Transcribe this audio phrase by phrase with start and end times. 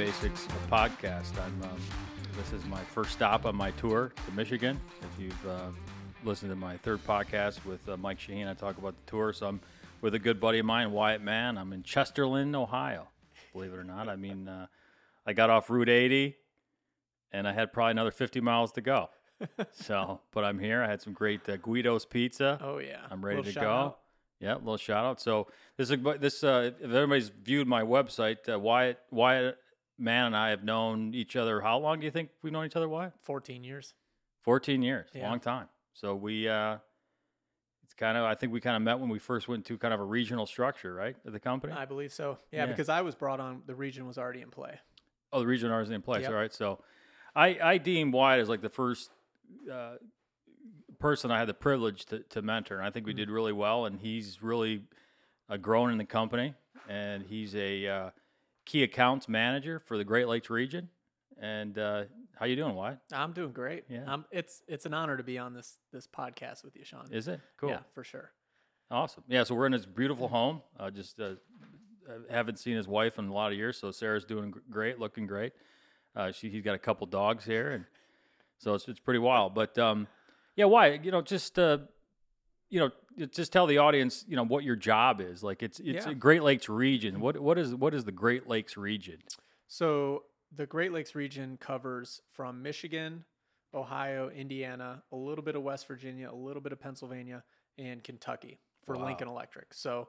[0.00, 1.38] Basics of podcast.
[1.38, 1.78] I'm um,
[2.34, 4.80] this is my first stop on my tour to Michigan.
[5.02, 5.66] If you've uh,
[6.24, 9.34] listened to my third podcast with uh, Mike Shaheen, I talk about the tour.
[9.34, 9.60] So I'm
[10.00, 11.58] with a good buddy of mine, Wyatt Mann.
[11.58, 13.08] I'm in Chesterland, Ohio.
[13.52, 14.68] Believe it or not, I mean, uh,
[15.26, 16.34] I got off Route 80,
[17.30, 19.10] and I had probably another 50 miles to go.
[19.72, 20.82] so, but I'm here.
[20.82, 22.58] I had some great uh, Guido's pizza.
[22.62, 23.70] Oh yeah, I'm ready to go.
[23.70, 23.98] out.
[24.40, 25.20] Yeah, little shout out.
[25.20, 26.42] So this is this.
[26.42, 29.58] Uh, if anybody's viewed my website, uh, Wyatt Wyatt
[30.00, 31.60] Man and I have known each other.
[31.60, 32.88] How long do you think we've known each other?
[32.88, 33.12] Why?
[33.22, 33.94] Fourteen years.
[34.42, 35.28] Fourteen years, Yeah.
[35.28, 35.68] long time.
[35.92, 36.78] So we, uh,
[37.84, 38.24] it's kind of.
[38.24, 40.46] I think we kind of met when we first went to kind of a regional
[40.46, 41.74] structure, right, of the company.
[41.74, 42.38] I believe so.
[42.50, 42.66] Yeah, Yeah.
[42.66, 43.62] because I was brought on.
[43.66, 44.80] The region was already in play.
[45.32, 46.22] Oh, the region is in place.
[46.22, 46.30] Yep.
[46.30, 46.52] All right.
[46.52, 46.82] So
[47.36, 49.10] I, I deem Wyatt as like the first
[49.70, 49.96] uh,
[50.98, 52.78] person I had the privilege to, to mentor.
[52.78, 53.16] And I think we Mm.
[53.18, 53.84] did really well.
[53.86, 54.82] And he's really
[55.48, 56.54] uh, grown in the company.
[56.88, 58.10] And he's a uh,
[58.64, 60.88] key accounts manager for the Great Lakes region.
[61.40, 62.04] And uh,
[62.38, 62.98] how you doing, Wyatt?
[63.12, 63.84] I'm doing great.
[63.88, 64.04] Yeah.
[64.06, 67.06] Um, it's it's an honor to be on this this podcast with you, Sean.
[67.10, 67.40] Is it?
[67.58, 67.70] Cool.
[67.70, 68.32] Yeah, for sure.
[68.90, 69.22] Awesome.
[69.28, 70.62] Yeah, so we're in this beautiful home.
[70.78, 71.34] Uh, just uh,
[72.28, 75.52] haven't seen his wife in a lot of years, so Sarah's doing great, looking great.
[76.16, 77.84] Uh, she he's got a couple dogs here, and
[78.58, 79.54] so it's it's pretty wild.
[79.54, 80.08] But um,
[80.56, 81.78] yeah, why you know just uh,
[82.70, 85.42] you know just tell the audience you know what your job is.
[85.42, 86.12] Like it's it's Yeah.
[86.12, 87.20] a Great Lakes region.
[87.20, 89.18] What what is what is the Great Lakes region?
[89.66, 93.24] So the Great Lakes region covers from Michigan,
[93.74, 97.44] Ohio, Indiana, a little bit of West Virginia, a little bit of Pennsylvania,
[97.78, 99.04] and Kentucky for Wow.
[99.06, 99.72] Lincoln Electric.
[99.74, 100.08] So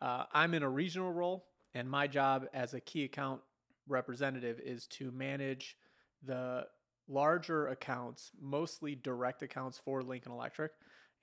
[0.00, 3.40] uh, I'm in a regional role, and my job as a key account
[3.88, 5.76] representative is to manage
[6.22, 6.66] the
[7.08, 10.72] larger accounts, mostly direct accounts for Lincoln Electric,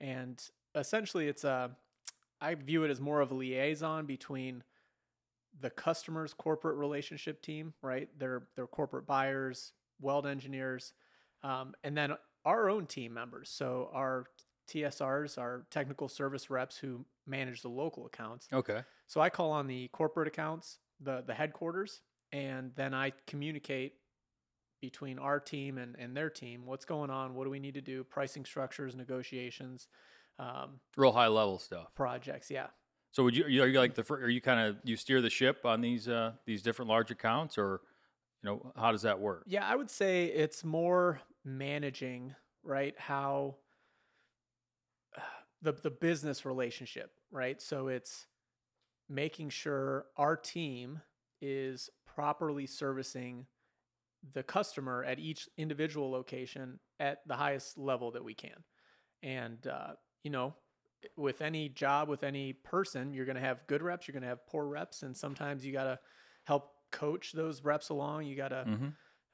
[0.00, 0.42] and
[0.78, 1.70] essentially it's a
[2.40, 4.62] I view it as more of a liaison between
[5.60, 8.08] the customer's corporate relationship team, right?
[8.18, 10.92] They're they're corporate buyers, weld engineers,
[11.42, 13.50] um, and then our own team members.
[13.50, 14.26] So our
[14.70, 18.48] TSRs, our technical service reps who manage the local accounts.
[18.52, 18.82] Okay.
[19.06, 22.02] So I call on the corporate accounts, the the headquarters,
[22.32, 23.94] and then I communicate
[24.80, 27.80] between our team and, and their team what's going on, what do we need to
[27.80, 29.88] do, pricing structures, negotiations,
[30.38, 31.94] um, Real high level stuff.
[31.94, 32.50] projects.
[32.50, 32.66] Yeah.
[33.10, 35.64] So would you are you, like the are you kind of you steer the ship
[35.64, 37.80] on these uh, these different large accounts or
[38.42, 39.44] you know how does that work?
[39.46, 42.94] Yeah, I would say it's more managing, right?
[42.98, 43.56] How
[45.62, 47.60] the the business relationship, right?
[47.60, 48.26] So it's
[49.08, 51.00] making sure our team
[51.40, 53.46] is properly servicing
[54.34, 58.64] the customer at each individual location at the highest level that we can.
[59.22, 59.92] And uh,
[60.28, 60.52] you know,
[61.16, 64.28] with any job, with any person, you're going to have good reps, you're going to
[64.28, 65.98] have poor reps, and sometimes you got to
[66.44, 68.26] help coach those reps along.
[68.26, 68.88] You got to Mm-hmm.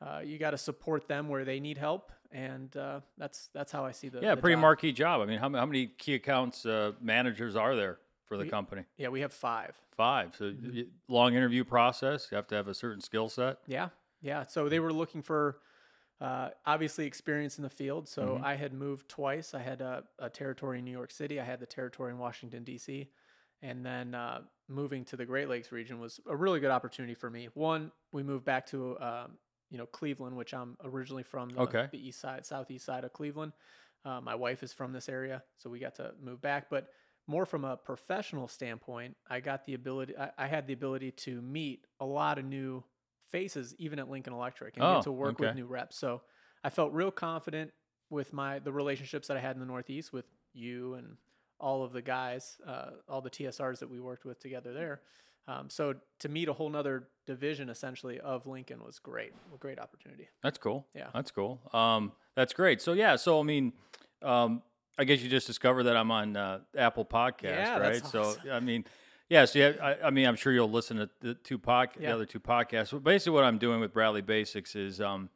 [0.06, 3.84] uh, you got to support them where they need help, and uh, that's that's how
[3.84, 4.60] I see the Yeah, the pretty job.
[4.62, 5.20] marquee job.
[5.20, 8.84] I mean, how, how many key accounts uh, managers are there for the We- company?
[8.96, 9.74] Yeah, we have five.
[9.96, 10.36] Five.
[10.38, 10.82] So Mm-hmm.
[11.08, 12.28] long interview process.
[12.30, 13.58] You have to have a certain skill set.
[13.66, 13.88] Yeah,
[14.22, 14.44] yeah.
[14.46, 15.58] So they were looking for
[16.20, 18.08] uh, obviously experience in the field.
[18.08, 18.42] So Mhm.
[18.42, 19.54] I had moved twice.
[19.54, 21.40] I had a, a territory in New York City.
[21.40, 23.10] I had the territory in Washington D.C.
[23.62, 27.30] And then uh, moving to the Great Lakes region was a really good opportunity for
[27.30, 27.46] me.
[27.54, 29.38] One, we moved back to um,
[29.70, 31.48] you know Cleveland, which I'm originally from.
[31.50, 31.88] The, Okay.
[31.90, 33.52] The east side, southeast side of Cleveland.
[34.04, 36.68] Uh, my wife is from this area, so we got to move back.
[36.68, 36.88] But
[37.26, 40.16] more from a professional standpoint, I got the ability.
[40.16, 42.84] I, I had the ability to meet a lot of new
[43.38, 45.98] faces, even at Lincoln Electric, and Oh, get to work with new reps.
[45.98, 46.22] So
[46.62, 47.72] I felt real confident
[48.10, 51.16] with my the relationships that I had in the Northeast with you and
[51.58, 55.00] all of the guys, uh, all the TSRs that we worked with together there.
[55.48, 59.78] Um, so to meet a whole nother division essentially of Lincoln was great, a great
[59.80, 60.28] opportunity.
[60.44, 60.86] That's cool.
[60.94, 61.08] Yeah.
[61.12, 61.60] That's cool.
[61.72, 62.80] Um, that's great.
[62.80, 63.16] So yeah.
[63.16, 63.72] So I mean,
[64.22, 64.62] um,
[64.96, 67.94] I guess you just discovered that I'm on uh, Apple Podcast, Yeah, right?
[67.94, 68.36] that's So.
[68.50, 68.84] I mean,
[69.34, 69.44] yeah.
[69.46, 72.24] So yeah, I, I mean, I'm sure you'll listen to the two pod, the other
[72.26, 72.92] two podcasts.
[72.92, 75.28] But basically, what I'm doing with Bradley Basics is, um,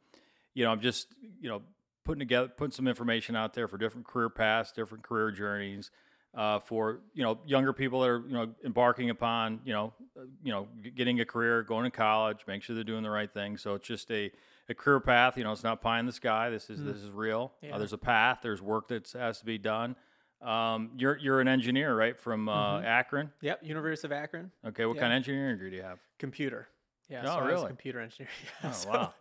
[0.53, 1.07] you know, I'm just
[1.41, 1.61] you know
[2.05, 5.91] putting together, putting some information out there for different career paths, different career journeys.
[6.35, 10.21] Uh, for you know younger people that are you know embarking upon you know uh,
[10.43, 13.57] you know getting a career, going to college, make sure they're doing the right thing.
[13.57, 14.31] So it's just a,
[14.69, 15.37] a career path.
[15.37, 16.51] You know, it's not pie in the sky.
[16.51, 16.85] This is Mm.
[16.85, 17.51] this is real.
[17.73, 18.39] Uh, there's a path.
[18.43, 19.95] There's work that has to be done.
[20.41, 22.85] Um, you're you're an engineer, right, from uh, Mhm.
[22.85, 23.33] Akron?
[23.41, 25.01] Yep, University of Akron, Okay, what Yeah.
[25.01, 25.99] kind of engineering degree do you have?
[26.17, 26.69] computer.
[27.09, 27.67] Yeah, Oh, so really?
[27.67, 28.29] computer engineer.
[28.63, 29.13] Yeah, Oh so wow?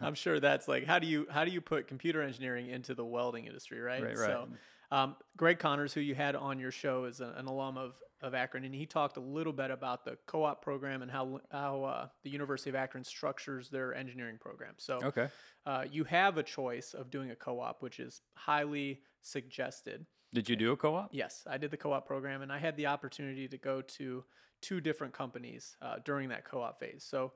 [0.00, 3.04] I'm sure that's like how do you how do you put computer engineering into the
[3.04, 4.02] welding industry, right?
[4.02, 4.26] Right, right.
[4.26, 4.48] So
[4.90, 8.34] Um, Greg Connors, who you had on your show, is a, an alum of, of
[8.34, 12.08] Akron, and he talked a little bit about the co-op program and how how uh,
[12.22, 14.74] the University of Akron structures their engineering program.
[14.78, 15.28] So Okay.
[15.66, 20.06] uh, you have a choice of doing a co-op, which is highly suggested.
[20.36, 21.08] Did you do a co-op?
[21.14, 24.22] Yes, I did the co-op program, and I had the opportunity to go to
[24.60, 27.06] two different companies uh, during that co-op phase.
[27.08, 27.32] So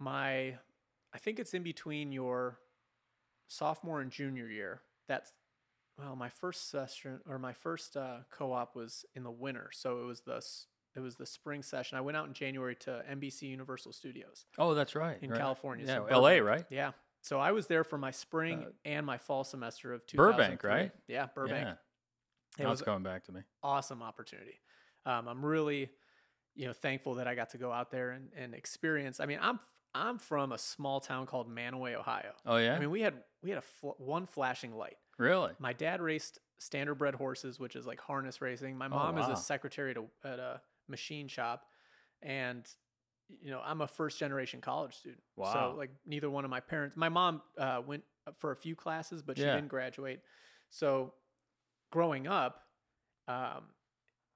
[0.00, 0.58] my,
[1.14, 2.58] I think it's in between your
[3.46, 4.80] sophomore and junior year.
[5.06, 5.30] That's
[5.96, 10.04] well, my first session or my first uh, co-op was in the winter, so it
[10.04, 10.44] was the
[10.96, 11.96] it was the spring session.
[11.96, 15.18] I went out in January to NBC Universal Studios Oh, that's right.
[15.22, 15.38] in right.
[15.38, 15.86] California.
[15.86, 16.40] Yeah, so L.A.
[16.40, 16.64] Right?
[16.70, 16.90] Yeah.
[17.22, 20.46] So I was there for my spring Uh, and my fall semester of 2003.
[20.46, 20.92] Burbank, right?
[21.06, 21.68] Yeah, Burbank.
[21.68, 21.74] Yeah.
[22.58, 23.40] It Now was coming back to me.
[23.62, 24.60] awesome opportunity.
[25.06, 25.88] Um, I'm really,
[26.54, 29.20] you know, thankful that I got to go out there and, and experience.
[29.20, 29.60] I mean, I'm
[29.94, 32.32] I'm from a small town called Manaway, Ohio.
[32.46, 32.74] Oh yeah.
[32.74, 34.96] I mean, we had we had a fl- one flashing light.
[35.18, 35.52] really?
[35.58, 38.76] My dad raced standardbred horses, which is like harness racing.
[38.76, 41.64] My Oh, mom is a secretary at a, at a machine shop,
[42.22, 42.66] and
[43.40, 45.22] you know, I'm a first generation college student.
[45.36, 45.52] Wow.
[45.72, 46.96] So like, neither one of my parents.
[46.96, 48.02] My mom uh, went
[48.38, 49.54] for a few classes, but she Yeah.
[49.54, 50.20] didn't graduate.
[50.70, 51.14] So
[51.90, 52.62] growing up,
[53.28, 53.64] um,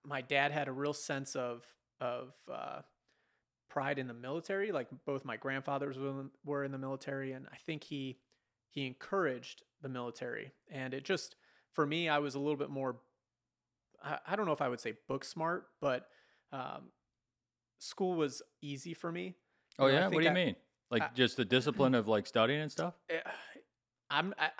[0.05, 1.65] my dad had a real sense of
[2.01, 2.81] of uh,
[3.71, 4.73] pride in the military.
[4.73, 5.97] Like both my grandfathers
[6.45, 8.19] were in- the military, and I think he
[8.71, 10.53] he encouraged the military.
[10.71, 11.37] And it just
[11.73, 12.97] for me, I was a little bit more.
[14.03, 16.07] I, I don't know if I would say book smart, but
[16.53, 16.91] um,
[17.79, 19.35] school was easy for me.
[19.79, 20.09] Oh know, yeah.
[20.09, 20.57] What do you I- mean?
[20.91, 22.95] Like I- just the discipline of like studying and stuff?
[23.11, 23.21] Eh,
[24.11, 24.51] I'm I,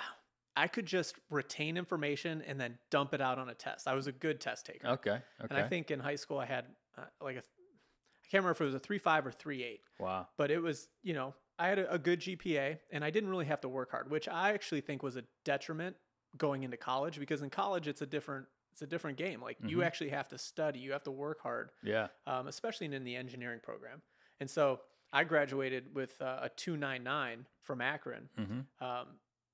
[0.57, 3.89] I could just retain information and then dump it out on a test.
[3.89, 4.87] I was a good test taker.
[4.89, 5.11] Okay.
[5.11, 5.21] Okay.
[5.51, 6.67] And I think in high school I had
[6.97, 9.81] uh, like a, I can't remember if it was a three five or three eight,
[9.99, 10.29] wow.
[10.37, 13.45] but it was you know I had a, a good GPA and I didn't really
[13.47, 15.97] have to work hard, which I actually think was a detriment
[16.37, 19.41] going into college because in college it's a different it's a different game.
[19.41, 19.87] Like you Mhm.
[19.87, 22.09] actually have to study, you have to work hard, Yeah.
[22.27, 24.03] um, especially in the engineering program.
[24.41, 24.81] And so
[25.13, 28.85] I graduated with uh, a two nine nine from Akron, Mm-hmm.
[28.85, 29.07] um,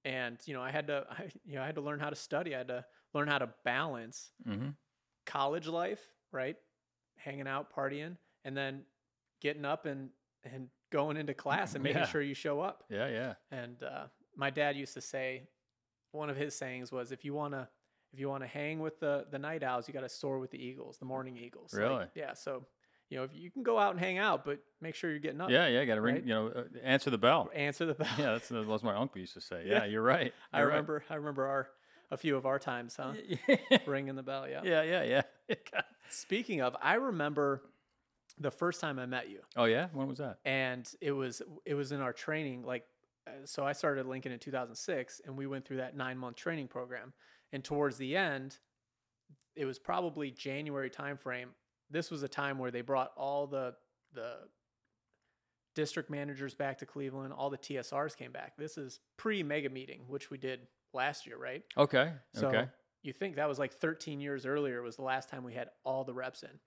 [0.05, 2.17] and you know I had to I, you know I had to learn how to
[2.17, 2.55] study.
[2.55, 4.71] I had to learn how to balance Mm-hmm.
[5.27, 6.01] college life,
[6.33, 6.57] right?
[7.19, 8.83] Hanging out, partying, and then
[9.41, 10.11] getting up and
[10.45, 12.07] and going into class and making Yeah.
[12.07, 12.85] sure you show up.
[12.89, 13.09] Yeah.
[13.09, 13.35] Yeah.
[13.51, 14.07] And uh,
[14.37, 15.49] my dad used to say,
[16.13, 17.69] one of his sayings was, "If you wanna
[18.13, 20.59] if you wanna hang with the the night owls, you got to soar with the
[20.63, 22.07] eagles, the morning eagles." Like, Really?
[22.15, 22.33] yeah.
[22.35, 22.65] So
[23.11, 25.41] you know if you can go out and hang out, but make sure you're getting
[25.41, 25.51] up.
[25.51, 25.67] Yeah.
[25.67, 25.85] Yeah.
[25.85, 26.15] Got to ring.
[26.15, 26.25] right?
[26.25, 27.51] You know, uh, answer the bell.
[27.55, 28.09] Answer the bell.
[28.19, 28.33] Yeah.
[28.33, 29.65] That's that's what my uncle used to say.
[29.67, 29.79] Yeah.
[29.79, 29.85] Yeah.
[29.87, 30.33] You're right.
[30.53, 30.73] I You're right.
[30.75, 31.05] remember.
[31.11, 31.69] I remember our
[32.13, 33.13] a few of our times, huh?
[33.87, 34.49] Ringing the bell.
[34.49, 34.63] Yeah.
[34.65, 34.83] yeah.
[34.83, 35.23] Yeah.
[35.49, 35.81] Yeah.
[36.09, 37.63] Speaking of, I remember
[38.39, 39.89] the first time I met you, oh yeah.
[39.93, 40.39] When was that?
[40.45, 42.63] and it was it was in our training.
[42.65, 42.85] Like,
[43.27, 46.69] uh, so I started Lincoln in 2006, and we went through that nine month training
[46.69, 47.13] program.
[47.53, 48.59] And towards the end,
[49.57, 51.49] it was probably January timeframe.
[51.91, 53.75] This was a time where they brought all the
[54.15, 54.35] the
[55.75, 57.33] district managers back to Cleveland.
[57.33, 58.57] All the TSRs came back.
[58.57, 60.61] This is pre mega meeting, which we did
[60.93, 61.63] last year, right?
[61.77, 62.13] Okay.
[62.35, 62.69] So okay.
[63.03, 66.05] you think that was like 13 years earlier was the last time we had all
[66.05, 66.59] the reps in.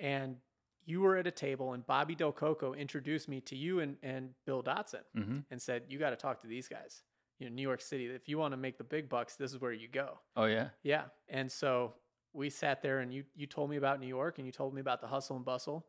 [0.00, 0.36] And
[0.84, 4.30] you were at a table and Bobby Del Coco introduced me to you and, and
[4.46, 5.38] Bill Dotson Mm-hmm.
[5.50, 7.02] and said, you got to talk to these guys.
[7.38, 9.60] You know, New York City, if you want to make the big bucks, this is
[9.60, 10.18] where you go.
[10.36, 10.68] Oh yeah.
[10.82, 11.04] Yeah.
[11.28, 11.94] And so
[12.32, 14.80] we sat there and you, you told me about New York and you told me
[14.80, 15.86] about the hustle and bustle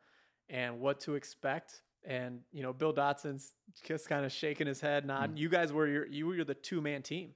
[0.50, 1.82] and what to expect.
[2.06, 5.38] And, you know, Bill Dotson's just kind of shaking his head, nodding.
[5.38, 7.30] You guys were your, you were the two man team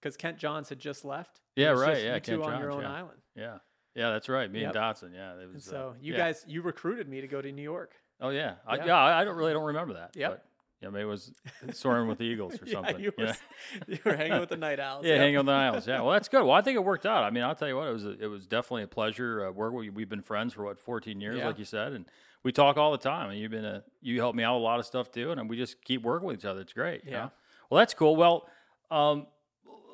[0.00, 1.40] because Kent Johns had just left.
[1.56, 2.92] Yeah, right, yeah, You two Kent on your own yeah.
[2.92, 3.18] island.
[3.34, 3.58] Yeah.
[3.96, 4.10] Yeah.
[4.10, 4.50] That's right.
[4.50, 4.74] Me Yep.
[4.74, 5.14] and Dotson.
[5.14, 5.34] Yeah.
[5.34, 6.18] It And so uh, you yeah.
[6.18, 7.94] guys, you recruited me to go to New York.
[8.20, 8.54] Oh yeah.
[8.66, 8.86] I, Yeah.
[8.86, 8.96] yeah.
[8.96, 10.10] I, I don't really don't remember that.
[10.14, 10.30] Yep.
[10.30, 10.44] But,
[10.84, 10.90] yeah.
[10.90, 11.32] Maybe it was
[11.72, 12.96] soaring with the Eagles or something.
[12.98, 13.34] Yeah, you were, yeah.
[13.88, 15.04] you were hanging with the Night Owls.
[15.06, 15.20] Yeah, Yep.
[15.20, 15.86] hanging on the aisles.
[15.88, 16.42] Yeah, well, that's good.
[16.42, 17.24] Well, I think it worked out.
[17.24, 19.46] I mean, I'll tell you what, it was a, it was definitely a pleasure.
[19.46, 19.72] Uh, work.
[19.72, 21.46] We, we've been friends for what 14 years, Yeah.
[21.46, 22.04] like you said, and
[22.42, 23.30] we talk all the time.
[23.30, 25.56] And you've been a you helped me out a lot of stuff too, and we
[25.56, 26.60] just keep working with each other.
[26.60, 27.04] It's great.
[27.04, 27.18] you Yeah.
[27.24, 27.30] know?
[27.70, 28.14] Well, that's cool.
[28.16, 28.46] Well,
[28.90, 29.26] um,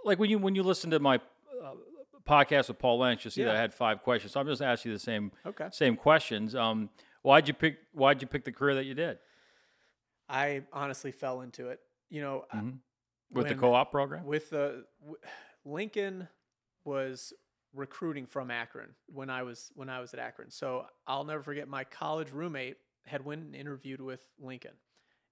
[0.04, 1.74] like when you when you listen to my uh,
[2.28, 4.32] podcast with Paul Lynch, you see that I had five questions.
[4.32, 5.68] So I'm just asking you the same Okay.
[5.70, 6.54] same questions.
[6.54, 6.90] Um,
[7.22, 9.18] why'd you pick Why'd you pick the career that you did
[10.30, 11.80] I honestly fell into it.
[12.08, 12.80] You know, I- Mhm.
[13.30, 14.24] with the co-op program?
[14.24, 15.18] with the w-
[15.64, 16.28] Lincoln
[16.84, 17.32] was
[17.72, 20.50] recruiting from Akron when I was when I was at Akron.
[20.50, 24.76] So I'll never forget my college roommate had went and interviewed with Lincoln,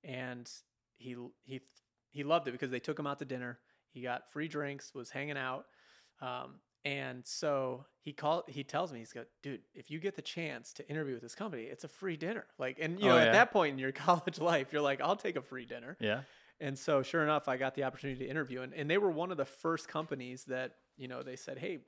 [0.05, 0.50] and
[0.97, 1.61] he he
[2.11, 3.61] he loved it because they took him out to dinner.
[3.90, 5.67] He got free drinks, was hanging out,
[6.21, 8.45] um, and so he called.
[8.49, 11.35] He tells me he's got, dude, if you get the chance to interview with this
[11.35, 12.47] company, it's a free dinner.
[12.59, 13.25] Like, and you Oh, know, yeah.
[13.25, 15.99] at that point in your college life, you're like, I'll take a free dinner.
[16.00, 16.23] Yeah.
[16.61, 19.30] And so, sure enough, I got the opportunity to interview, and, and they were one
[19.30, 21.80] of the first companies that you know they said, "Hey,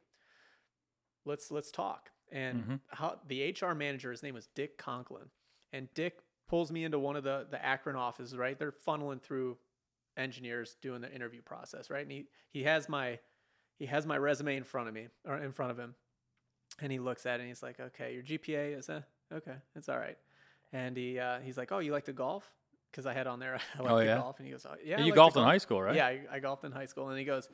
[1.25, 2.81] let's let's talk." And Mhm.
[2.89, 5.31] how the HR manager, his name was Dick Conklin,
[5.73, 8.37] and Dick pulls me into one of the the Akron offices.
[8.37, 9.59] Right, they're funneling through
[10.17, 11.91] engineers doing the interview process.
[11.91, 13.19] Right, and he he has my
[13.81, 15.97] he has my resume in front of me or in front of him,
[16.81, 19.89] and he looks at it and he's like, "Okay, your GPA is a okay, it's
[19.89, 20.17] all right."
[20.73, 22.49] And he uh, he's like, "Oh, you like to golf?"
[22.93, 24.17] Because I had on there, I like Oh, to yeah?
[24.19, 25.97] golf, and he goes, "Oh, yeah." You like golfed in high school, right?
[25.97, 27.49] Yeah, I, I golfed in high school, and he goes,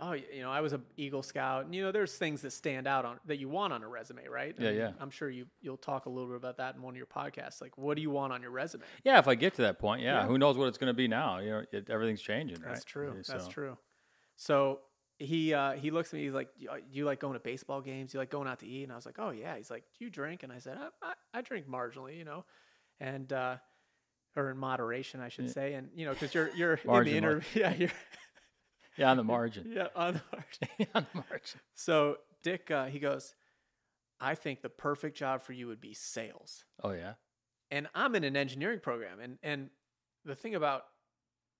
[0.00, 2.86] "Oh, you know, I was an Eagle Scout, and you know, there's things that stand
[2.86, 4.54] out on that you want on a resume, right?
[4.58, 4.92] Yeah, yeah.
[5.00, 7.60] I'm sure you you'll talk a little bit about that in one of your podcasts.
[7.60, 8.84] Like, what do you want on your resume?
[9.04, 10.26] Yeah, if I get to that point, yeah, Yeah.
[10.26, 11.38] who knows what it's going to be now?
[11.40, 12.72] You know, it, everything's changing, right?
[12.74, 13.12] That's true.
[13.26, 13.78] That's So- true.
[14.36, 14.80] So
[15.18, 16.24] he uh, he looks at me.
[16.24, 18.12] He's like, "Do you- uh, like going to baseball games?
[18.14, 20.04] You like going out to eat?" And I was like, "Oh yeah." He's like, "Do
[20.04, 22.44] you drink?" And I said, "I, I, I drink marginally, you know,
[23.00, 23.56] and uh,
[24.36, 25.52] or in moderation, I should Yeah.
[25.52, 27.90] say." And you know, because you're you're in the interview, yeah, you're
[28.98, 29.66] Yeah, on the margin.
[29.74, 30.88] yeah on the margin.
[30.94, 31.60] on the margin.
[31.74, 33.34] So Dick, uh, he goes,
[34.20, 37.14] "I think the perfect job for you would be sales." Oh yeah.
[37.70, 39.70] and I'm in an engineering program, and and
[40.24, 40.84] the thing about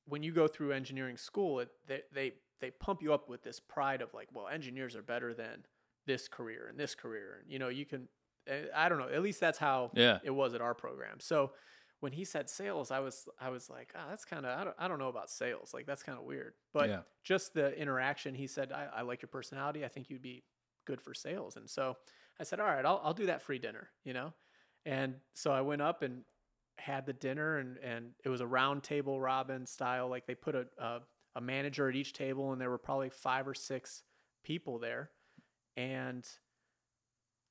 [0.07, 3.61] when you go through engineering school, it they they they pump you up with this
[3.61, 5.65] pride of like, well, engineers are better than
[6.07, 8.09] this career and this career, and you know you can.
[8.47, 9.09] eh, I don't know.
[9.09, 10.21] At least that's how Yeah.
[10.23, 11.21] it was at our program.
[11.21, 11.53] So
[12.01, 14.77] when he said sales, I was I was like, ah, that's kind of I don't,
[14.79, 15.73] I don't know about sales.
[15.75, 16.55] Like that's kind of weird.
[16.73, 17.03] But Yeah.
[17.25, 19.85] just the interaction, he said, I, I like your personality.
[19.85, 20.45] I think you'd be
[20.87, 21.57] good for sales.
[21.57, 21.97] And so
[22.39, 23.91] I said, all right, I'll I'll do that free dinner.
[24.05, 24.35] You know,
[24.85, 26.25] and so I went up and
[26.79, 30.09] had the dinner, and and it was a round table robin style.
[30.09, 31.01] Like they put a a,
[31.37, 34.03] a manager at each table, and there were probably five or six
[34.43, 35.11] people there,
[35.77, 36.27] and.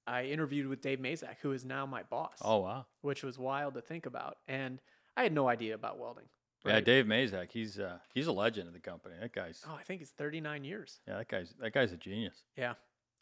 [0.08, 2.86] I interviewed with Dave Mazak, who is now my boss Oh wow.
[3.02, 4.38] which was wild to think about.
[4.48, 4.80] And
[5.18, 6.26] I had no idea about welding.
[6.64, 6.80] Yeah.
[6.80, 9.16] Dave Mazak, he's uh, he's a legend of the company.
[9.20, 11.00] That guy's Oh, I think it's 39 years.
[11.08, 12.44] yeah, that guy's that guy's a genius.
[12.56, 12.74] Yeah.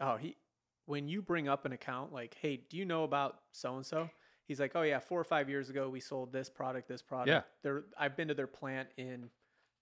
[0.01, 0.35] Oh, he.
[0.85, 4.09] When you bring up an account like, "Hey, do you know about so and so?"
[4.45, 7.29] He's like, "Oh yeah, four or five years ago, we sold this product, this product."
[7.29, 7.41] Yeah.
[7.61, 9.29] They're, I've been to their plant in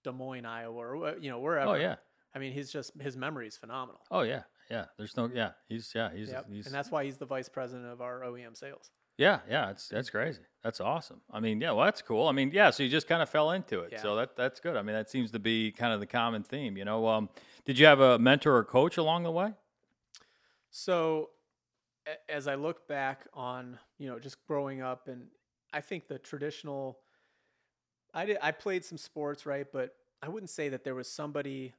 [0.04, 1.72] Des Moines, Iowa, or you know wherever.
[1.72, 1.96] Oh yeah.
[2.34, 4.00] I mean, he's just his memory is phenomenal.
[4.10, 4.42] Oh yeah.
[4.70, 4.86] Yeah.
[4.96, 5.50] There's no yeah.
[5.68, 6.10] He's yeah.
[6.14, 6.46] He's Yep.
[6.50, 8.90] he's and that's why he's the vice president of our OEM sales.
[9.18, 9.70] yeah yeah.
[9.70, 10.40] It's that's crazy.
[10.62, 11.20] That's awesome.
[11.30, 11.72] I mean yeah.
[11.72, 12.26] Well, that's cool.
[12.28, 12.70] I mean yeah.
[12.70, 14.00] So you just kind of fell into it.
[14.00, 14.76] So that that's good.
[14.76, 16.76] I mean that seems to be kind of the common theme.
[16.76, 17.06] You know.
[17.06, 17.28] Um,
[17.64, 19.52] did you have a mentor or coach along the way?
[20.70, 21.30] So
[22.28, 25.26] as I look back on, you know, just growing up and
[25.72, 26.98] I think the traditional
[28.14, 29.66] I did I played some sports, right?
[29.72, 31.72] But I wouldn't say that there was somebody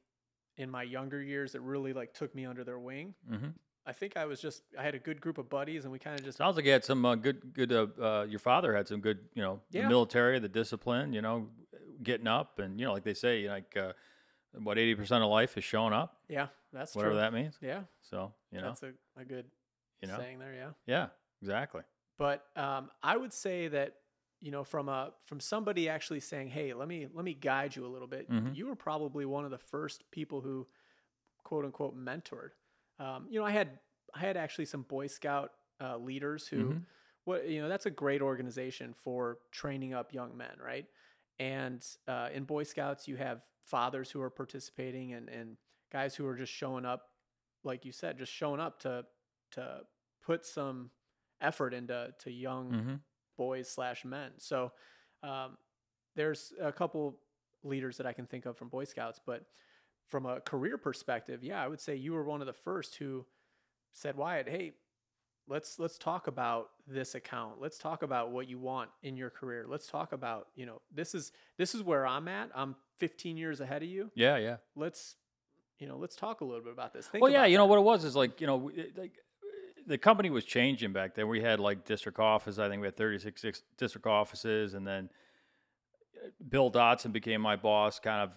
[0.56, 3.14] in my younger years that really like took me under their wing.
[3.30, 3.48] Mm-hmm.
[3.86, 6.18] I think I was just I had a good group of buddies and we kind
[6.18, 7.72] of just Sounds like you had some uh, good good.
[7.72, 9.18] Uh, uh, your father had some good.
[9.34, 11.12] You know, the military, the discipline.
[11.12, 11.48] You know,
[12.02, 13.92] getting up and you know, like they say, like uh,
[14.62, 16.16] what eighty percent of life is showing up.
[16.28, 17.20] yeah, that's whatever true.
[17.20, 17.58] that means.
[17.60, 17.80] Yeah.
[18.02, 19.46] So you know, That's a, a good
[20.00, 20.70] you know, saying there, yeah.
[20.86, 21.06] yeah,
[21.42, 21.82] exactly.
[22.18, 23.94] But um, I would say that
[24.44, 27.86] you know from a from somebody actually saying, "Hey, let me let me guide you
[27.86, 28.54] a little bit." Mhm.
[28.54, 30.66] You were probably one of the first people who,
[31.44, 32.50] quote unquote, mentored.
[32.98, 33.80] Um, you know, I had
[34.14, 36.84] I had actually some Boy Scout uh, leaders who, Mhm.
[37.24, 40.86] what you know, that's a great organization for training up young men, right?
[41.38, 45.56] And uh, in Boy Scouts, you have fathers who are participating and and
[45.90, 47.08] guys who are just showing up,
[47.64, 49.06] like you said, just showing up to
[49.52, 49.86] to
[50.22, 50.90] put some
[51.40, 52.94] effort into to young Mm-hmm.
[53.36, 54.32] Boys slash men.
[54.38, 54.72] So
[55.22, 55.56] um,
[56.16, 57.16] there's a couple
[57.62, 59.44] leaders that I can think of from Boy Scouts, but
[60.08, 63.24] from a career perspective, yeah, I would say you were one of the first who
[63.92, 64.72] said, Wyatt, hey,
[65.48, 67.60] let's let's talk about this account.
[67.60, 69.64] Let's talk about what you want in your career.
[69.68, 72.50] Let's talk about, you know, this is this is where I'm at.
[72.54, 74.10] I'm 15 years ahead of you.
[74.14, 74.56] Yeah, yeah.
[74.76, 75.16] Let's
[75.78, 77.06] you know, let's talk a little bit about this.
[77.06, 79.18] Think well, yeah, you know what it was is like you know, like
[79.86, 81.28] the company was changing back then.
[81.28, 82.58] We had like district office.
[82.58, 85.10] I think we had thirty six six district offices, and then
[86.16, 88.30] uh, Bill Dotson became my boss, kind of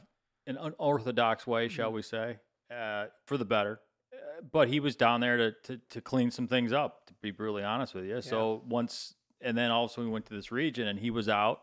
[0.46, 1.96] in an unorthodox way, shall Mhm.
[1.96, 2.40] we say,
[2.72, 3.82] uh, for the better.
[4.14, 7.06] Uh, But he was down there to, to to clean some things up.
[7.08, 10.52] To be brutally honest with you, so once and then also we went to this
[10.52, 11.62] region, and he was out.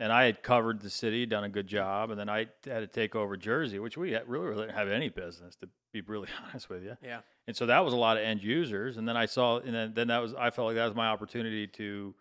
[0.00, 2.86] And I had covered the city, done a good job, and then I had to
[2.86, 6.70] take over Jersey, which we really, really didn't have any business, to be really honest
[6.70, 6.96] with you.
[7.02, 7.20] Yeah.
[7.48, 8.96] And so that was a lot of end users.
[8.96, 11.08] And then I saw, and then, then that was, I felt like that was my
[11.08, 12.14] opportunity to,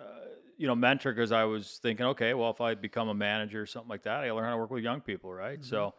[0.00, 0.24] uh,
[0.56, 3.66] you know, mentor because I was thinking, okay, well, if I become a manager or
[3.66, 5.62] something like that, I learn how to work with young people, right?
[5.62, 5.92] So,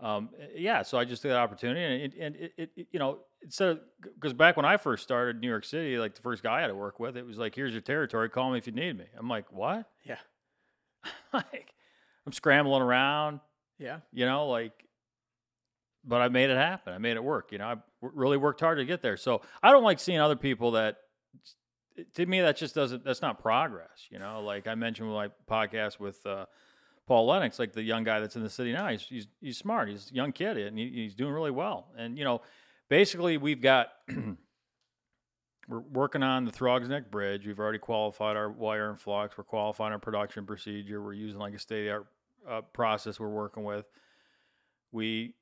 [0.00, 3.18] um, yeah, so I just took that opportunity, and it, and it, it, you know,
[3.42, 3.80] instead
[4.14, 6.60] because back when I first started in New York City, like the first guy I
[6.62, 8.96] had to work with, it was like, here's your territory, call me if you need
[8.96, 9.04] me.
[9.16, 9.86] I'm like, what?
[10.04, 10.16] Yeah.
[11.52, 11.74] like,
[12.26, 13.40] I'm scrambling around,
[13.78, 13.98] Yeah.
[14.12, 14.72] you know, like,
[16.04, 16.92] but I made it happen.
[16.94, 17.52] I made it work.
[17.52, 19.16] You know, I really worked hard to get there.
[19.16, 20.96] So I don't like seeing other people that,
[22.14, 24.06] to me, that just doesn't, that's not progress.
[24.10, 26.46] You know, like I mentioned with my podcast with uh,
[27.06, 29.90] Paul Lennox, like the young guy that's in the city now, he's, he's, he's smart.
[29.90, 31.88] He's a young kid and he, he's doing really well.
[31.98, 32.40] And, you know,
[32.88, 33.88] basically we've got,
[35.68, 37.46] we're working on the Throgs Neck Bridge.
[37.46, 39.36] We've already qualified our wire and flux.
[39.38, 41.02] We're qualifying our production procedure.
[41.02, 42.06] We're using like a state art
[42.48, 43.86] uh, process we're working with.
[44.92, 45.34] We,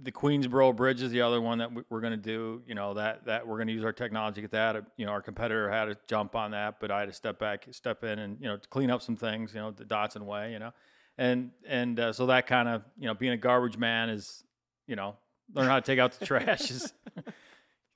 [0.00, 2.62] the Queensboro Bridge is the other one that we- we're going to do.
[2.66, 4.84] You know that that we're going to use our technology to get that.
[4.96, 7.66] You know, our competitor had to jump on that, but I had to step back,
[7.72, 9.54] step in, and you know, to clean up some things.
[9.54, 10.52] You know, the Dotson way.
[10.52, 10.72] You know,
[11.18, 14.44] and and uh, so that kind of you know, being a garbage man is,
[14.86, 15.16] you know,
[15.54, 16.92] learn how to take out the trash is.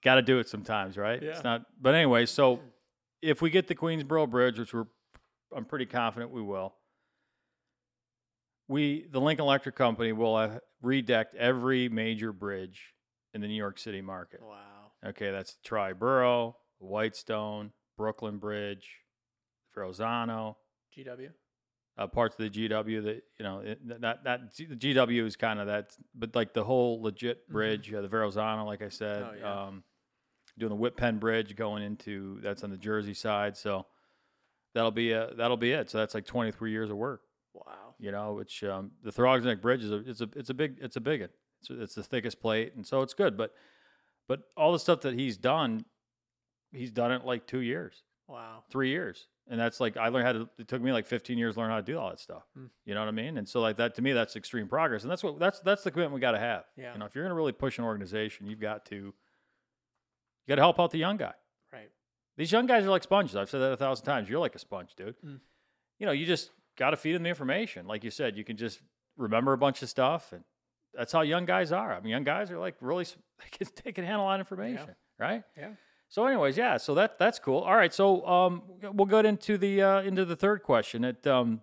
[0.07, 1.21] Got to do it sometimes, right?
[1.21, 1.31] Yeah.
[1.31, 1.63] It's not.
[1.81, 2.61] But anyway, so
[3.23, 4.85] if we get the Queensboro Bridge, which we're,
[5.55, 6.75] I'm pretty confident we will.
[8.69, 12.95] We, the Lincoln Electric Company, will have redecked every major bridge
[13.35, 14.41] in the New York City market.
[14.43, 14.93] Wow.
[15.11, 18.89] Okay, that's Triborough, Whitestone, Brooklyn Bridge,
[19.75, 20.57] Verrazano,
[20.97, 21.31] GW.
[21.99, 25.61] uh, parts of the GW that you know it, that that the GW is kind
[25.61, 29.35] of that, but like the whole legit bridge, uh, the Verrazano, like I said, Mm-hmm.
[29.37, 29.67] Oh, yeah.
[29.67, 29.85] um,
[30.59, 33.87] doing the Whip Pen Bridge going into that's on the Jersey side, so
[34.75, 35.91] that'll be a, that'll be it.
[35.91, 37.23] So that's like 23 years of work,
[37.55, 37.95] Wow.
[37.99, 38.35] you know.
[38.35, 41.01] Which um, the Throgs Neck Bridge is a it's a it's a big it's a
[41.01, 41.31] big one.
[41.61, 43.37] It's, it's the thickest plate, and so it's good.
[43.37, 43.53] But
[44.29, 45.85] but all the stuff that he's done,
[46.73, 48.65] he's done it like two years Wow.
[48.71, 49.29] three years.
[49.49, 50.49] And that's like I learned how to.
[50.59, 52.43] It took me like 15 years to learn how to do all that stuff.
[52.57, 52.65] Hmm.
[52.85, 53.39] You know what I mean?
[53.39, 55.03] And so like that to me, that's extreme progress.
[55.03, 56.65] And that's what that's that's the commitment we got to have.
[56.77, 56.93] Yeah.
[56.93, 59.15] You know, if you're going to really push an organization, you've got to
[60.47, 61.35] you got to help out the young guy.
[61.73, 61.91] Right.
[62.37, 63.37] These young guys are like sponges.
[63.37, 64.29] I've said that a thousand times.
[64.29, 65.17] You're like a sponge, dude.
[65.25, 65.41] Mm.
[65.99, 67.87] You know, you just got to feed them the information.
[67.87, 68.81] Like you said, you can just
[69.17, 70.45] remember a bunch of stuff, and
[70.95, 71.93] that's how young guys are.
[71.93, 73.05] I mean, young guys are like really
[73.39, 75.43] they can, they can handle a lot of information, right?
[75.57, 75.71] Yeah.
[76.09, 76.77] So, anyways, yeah.
[76.77, 77.61] So that that's cool.
[77.61, 77.93] All right.
[77.93, 81.05] So, um, we'll go into the uh, into the third question.
[81.05, 81.63] At um,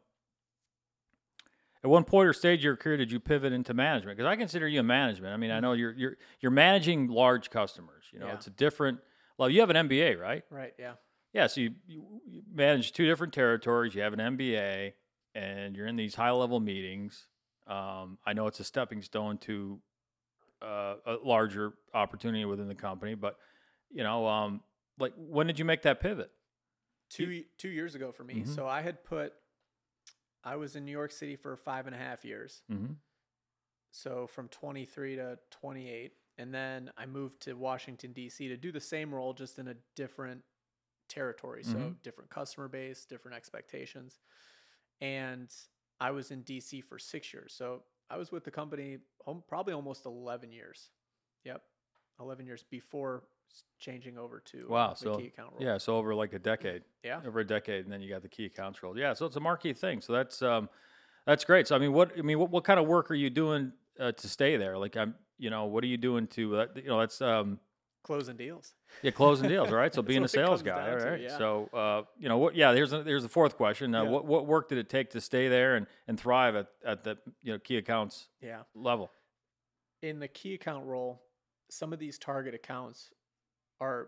[1.84, 4.18] at one point or stage of your career, did you pivot into management?
[4.18, 5.34] Because I consider you a management.
[5.34, 8.06] I mean, I know you're you're you're managing large customers.
[8.12, 8.34] You know, Yeah.
[8.36, 9.00] it's a different.
[9.38, 10.44] Well, you have an MBA, right?
[10.50, 10.74] Right.
[10.80, 10.94] Yeah.
[11.34, 11.48] Yeah.
[11.48, 13.94] So you, you you manage two different territories.
[13.96, 14.94] You have an MBA,
[15.36, 17.28] and you're in these high level meetings.
[17.68, 19.80] Um, I know it's a stepping stone to
[20.62, 23.38] uh, a larger opportunity within the company, but
[23.92, 24.62] you know, um,
[25.00, 26.32] like when did you make that pivot?
[27.10, 28.36] Two two years ago for me.
[28.36, 28.48] Mhm.
[28.56, 29.34] So I had put.
[30.44, 32.62] I was in New York City for five and a half years.
[32.72, 32.94] Mm-hmm.
[33.92, 36.14] So from 23 to 28.
[36.38, 38.48] And then I moved to Washington, D.C.
[38.48, 40.42] to do the same role, just in a different
[41.08, 41.64] territory.
[41.64, 42.02] So Mhm.
[42.02, 44.20] different customer base, different expectations.
[45.00, 45.54] And
[46.00, 46.82] I was in D.C.
[46.82, 47.54] for six years.
[47.54, 50.90] So I was with the company um, probably almost 11 years.
[51.44, 51.64] Yep.
[52.20, 53.24] 11 years before
[53.80, 55.62] changing over to uh, Wow, the so, key account role.
[55.62, 57.22] Yeah, so over like a decade, Yeah.
[57.26, 58.98] over a decade, and then you got the key accounts role.
[58.98, 60.02] Yeah, so it's a marquee thing.
[60.02, 60.70] So that's um,
[61.26, 61.68] that's great.
[61.68, 64.12] So I mean, what I mean, what, what kind of work are you doing uh,
[64.14, 64.78] to stay there?
[64.78, 67.60] Like I'm, you know, what are you doing to, uh, you know, that's um,
[68.04, 68.74] Closing deals.
[69.02, 69.94] Yeah, closing deals, all right.
[69.96, 71.38] So being a sales guy, all down to, yeah.
[71.38, 72.54] So uh, you know what?
[72.54, 73.96] Yeah, here's a, here's the fourth question.
[73.96, 74.10] Uh, Yeah.
[74.10, 77.18] What what work did it take to stay there and, and thrive at, at the
[77.42, 78.64] you know key accounts Yeah.
[78.76, 79.10] level?
[80.02, 81.24] in the key account role,
[81.70, 83.10] some of these target accounts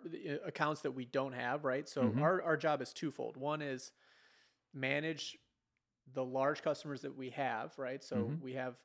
[0.05, 1.88] the, uh, accounts that we don't have, right?
[1.88, 2.19] So Mhm.
[2.19, 3.38] our, our job is twofold.
[3.38, 3.91] One is
[4.73, 5.38] manage
[6.13, 8.03] the large customers that we have, right?
[8.03, 8.39] So Mhm.
[8.39, 8.75] we have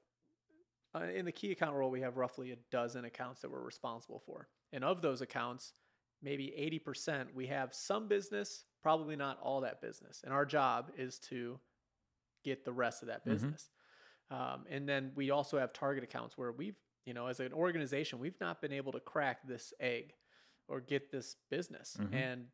[0.94, 4.18] uh, in the key account role, we have roughly a dozen accounts that we're responsible
[4.18, 4.48] for.
[4.72, 5.74] And of those accounts,
[6.22, 10.22] maybe 80% we have some business, probably not all that business.
[10.24, 11.60] And our job is to
[12.44, 13.54] get the rest of that Mhm.
[13.54, 13.70] business.
[14.30, 18.18] Um, and then we also have target accounts where we've, you know, as an organization,
[18.18, 20.14] we've not been able to crack this egg
[20.70, 21.96] or get this business.
[22.00, 22.14] Mhm.
[22.14, 22.46] And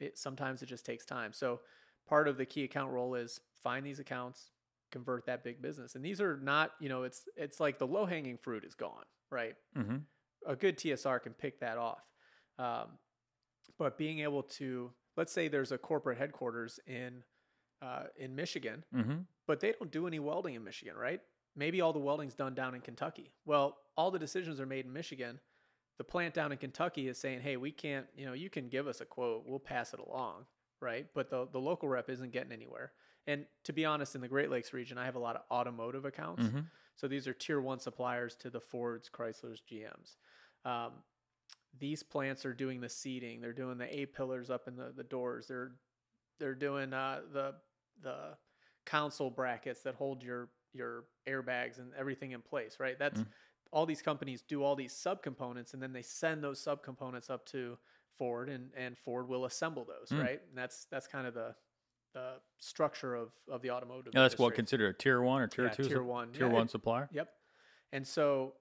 [0.00, 1.32] it sometimes it just takes time.
[1.32, 1.60] So
[2.06, 4.50] part of the key account role is find these accounts,
[4.90, 5.94] convert that big business.
[5.94, 9.04] And these are not, you know, it's it's like the low hanging fruit is gone,
[9.30, 9.54] right?
[9.76, 9.98] Mm-hmm.
[10.46, 12.02] a good TSR can pick that off.
[12.58, 12.98] Um,
[13.78, 17.22] but being able to, let's say there's a corporate headquarters in
[17.82, 19.18] uh, in Michigan, Mm-hmm.
[19.46, 21.20] but they don't do any welding in Michigan, right?
[21.56, 23.32] Maybe all the welding's done down in Kentucky.
[23.44, 25.40] Well, all the decisions are made in Michigan.
[25.98, 28.06] The plant down in Kentucky is saying, "Hey, we can't.
[28.16, 29.44] You know, you can give us a quote.
[29.46, 30.46] We'll pass it along."
[30.80, 31.06] Right?
[31.14, 32.92] But the the local rep isn't getting anywhere.
[33.26, 36.04] And to be honest, in the Great Lakes region, I have a lot of automotive
[36.04, 36.42] accounts.
[36.42, 36.60] Mm-hmm.
[36.96, 40.16] So these are tier one suppliers to the Fords, Chryslers, GMs.
[40.64, 40.92] Um,
[41.78, 43.40] these plants are doing the seating.
[43.40, 45.46] They're doing the A pillars up in the, the doors.
[45.48, 45.72] They're
[46.38, 47.54] they're doing uh, the
[48.02, 48.36] the
[48.84, 52.98] console brackets that hold your your airbags and everything in place, right?
[52.98, 53.26] That's Mm.
[53.72, 57.76] All these companies do all these subcomponents and then they send those subcomponents up to
[58.18, 60.22] Ford and and Ford will assemble those, Mm.
[60.22, 60.40] right?
[60.48, 61.54] And that's that's kind of the
[62.12, 64.14] the structure of of the automotive.
[64.14, 65.88] Yeah, that's what considered a tier one or tier Yeah, two.
[65.88, 66.32] tier one.
[66.32, 67.08] Tier Yeah, one it- supplier.
[67.12, 67.28] Yep.
[67.92, 68.54] And so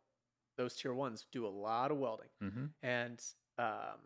[0.57, 2.65] those tier ones do a lot of welding, Mm-hmm.
[2.81, 3.23] and
[3.59, 3.99] um,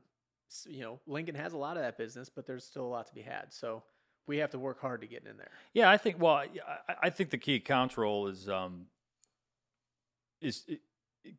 [0.50, 3.08] s- you know Lincoln has a lot of that business, but there's still a lot
[3.08, 3.54] to be had.
[3.54, 3.84] So
[4.28, 5.52] we have to work hard to get in there.
[5.74, 6.20] Yeah, I think.
[6.20, 6.50] Well, I,
[7.04, 8.88] I- think the key accounts role is um,
[10.42, 10.66] is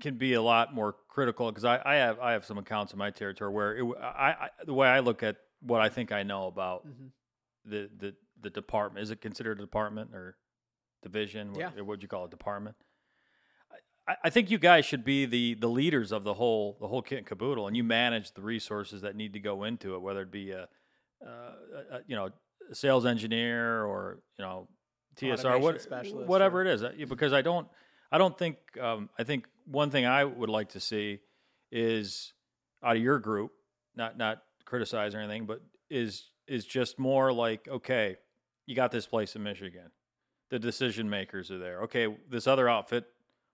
[0.00, 2.98] can be a lot more critical because I, I have I have some accounts in
[2.98, 6.22] my territory where it, I, I the way I look at what I think I
[6.22, 7.10] know about Mhm.
[7.64, 10.36] the the the department is it considered a department or
[11.02, 11.52] division?
[11.52, 11.82] What, Yeah.
[11.82, 12.30] what'd you call it?
[12.30, 12.76] Department.
[14.08, 17.02] I, I think you guys should be the the leaders of the whole the whole
[17.02, 20.22] kit and caboodle, and you manage the resources that need to go into it, whether
[20.22, 20.68] it be a,
[21.24, 22.30] uh, a, a you know
[22.70, 24.68] a sales engineer or you know
[25.16, 26.82] TSR, what, specialist whatever or- it is.
[26.82, 27.68] Uh, Because I don't
[28.10, 31.20] I don't think um, I think one thing I would like to see
[31.70, 32.32] is
[32.82, 33.52] out of your group,
[33.96, 38.16] not not criticize or anything, but is is just more like okay,
[38.66, 39.90] you got this place in Michigan,
[40.50, 41.82] the decision makers are there.
[41.82, 43.04] Okay, this other outfit,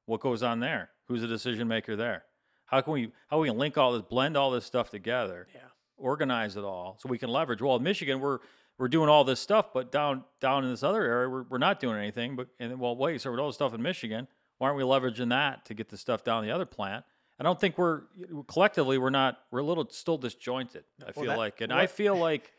[0.06, 0.90] what goes on there?
[1.08, 2.24] Who's the decision maker there?
[2.66, 5.60] How can we how we can link all this, blend all this stuff together, Yeah.
[5.96, 7.60] organize it all, so we can leverage.
[7.60, 8.38] Well, in Michigan, we're
[8.78, 11.78] we're doing all this stuff, but down down in this other area, we're, we're not
[11.80, 12.36] doing anything.
[12.36, 14.26] But and well, wait, so we're doing all this stuff in Michigan.
[14.64, 17.04] Why aren't we leveraging that to get the stuff down the other plant?
[17.38, 18.04] I don't think we're
[18.48, 20.84] collectively we're not we're a little still disjointed.
[21.02, 22.50] I Well, feel that- like, and I feel like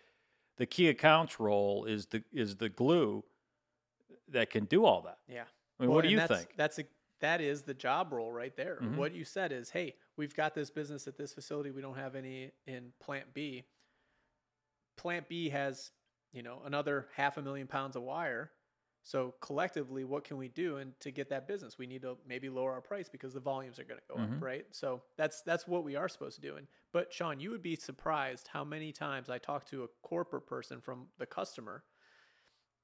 [0.58, 3.24] the key accounts role is the is the glue
[4.28, 5.18] that can do all that.
[5.28, 5.46] Yeah.
[5.80, 6.54] I mean, Well, what do you that's, think?
[6.56, 6.84] That's a
[7.22, 8.78] that is the job role right there.
[8.84, 8.98] Mhm.
[8.98, 11.72] What you said is, hey, we've got this business at this facility.
[11.72, 13.64] We don't have any in Plant B.
[14.96, 15.92] Plant B has,
[16.34, 18.52] you know, another half a million pounds of wire.
[19.06, 20.78] So collectively, what can we do?
[20.78, 23.80] And to get that business, we need to maybe lower our price because the volumes
[23.80, 24.42] are going to go Mhm.
[24.42, 24.66] up, right?
[24.72, 26.58] So that's that's what we are supposed to do.
[26.58, 30.48] And but Sean, you would be surprised how many times I talk to a corporate
[30.48, 31.86] person from the customer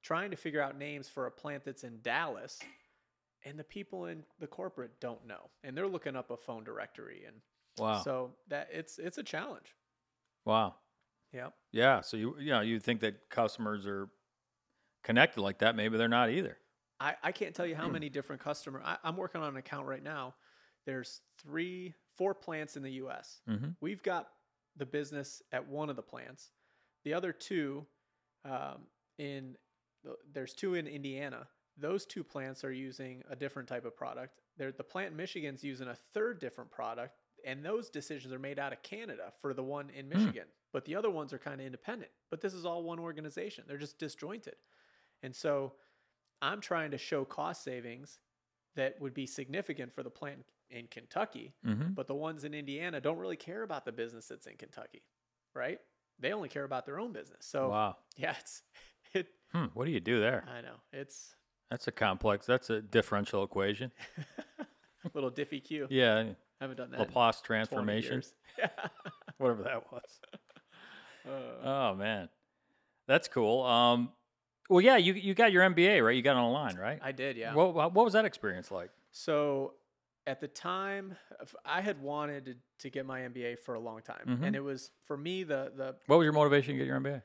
[0.02, 2.70] trying to figure out names for a plant that's in Dallas,
[3.44, 7.24] and the people in the corporate don't know, and they're looking up a phone directory,
[7.26, 7.42] and
[7.76, 9.74] Wow, so that it's it's a challenge.
[10.44, 10.74] wow,
[11.32, 12.02] Yeah, yeah.
[12.02, 14.10] So you you know you think that customers are
[15.02, 15.76] connected like that?
[15.76, 16.58] Maybe they're not either.
[17.00, 18.82] I I can't tell you how many different customer.
[18.84, 20.34] I, I'm working on an account right now.
[20.84, 23.40] There's three, four plants in the U.S.
[23.48, 23.70] Mm-hmm.
[23.80, 24.28] We've got
[24.76, 26.50] the business at one of the plants.
[27.04, 27.86] The other two,
[28.44, 28.86] um,
[29.18, 29.56] in
[30.32, 31.46] there's two in Indiana.
[31.78, 34.40] Those two plants are using a different type of product.
[34.58, 38.58] They're, the plant in Michigan's using a third different product, and those decisions are made
[38.58, 40.44] out of Canada for the one in Michigan.
[40.72, 42.10] But the other ones are kind of independent.
[42.30, 43.64] But this is all one organization.
[43.66, 44.56] They're just disjointed,
[45.22, 45.72] and so
[46.40, 48.18] I'm trying to show cost savings
[48.76, 51.92] that would be significant for the plant in Kentucky Mm-hmm.
[51.92, 55.02] but the ones in Indiana don't really care about the business that's in Kentucky,
[55.54, 55.78] right?
[56.18, 57.44] They only care about their own business.
[57.46, 57.96] So wow.
[58.16, 58.62] yeah, it's
[59.12, 59.26] it.
[59.52, 60.44] Hmm, what do you do there?
[60.48, 61.34] I know it's
[61.70, 62.46] That's a complex.
[62.46, 63.92] That's a differential equation.
[64.60, 65.86] a little diffy Q.
[65.90, 67.00] Yeah, I haven't done that.
[67.00, 68.22] Laplace 20 transformation.
[68.58, 68.68] Yeah.
[69.38, 70.20] whatever that was.
[71.26, 71.30] Uh,
[71.64, 72.28] Oh man,
[73.06, 73.62] that's cool.
[73.64, 74.10] Um,
[74.70, 76.14] well, yeah, you you got your MBA right?
[76.16, 76.98] You got it online, right?
[77.02, 77.54] I did, yeah.
[77.54, 78.90] What what was that experience like?
[79.10, 79.74] So
[80.26, 81.16] at the time,
[81.64, 84.46] I had wanted to, to get my MBA for a long time, Mhm.
[84.46, 87.22] and it was for me the the What was your motivation to get your MBA?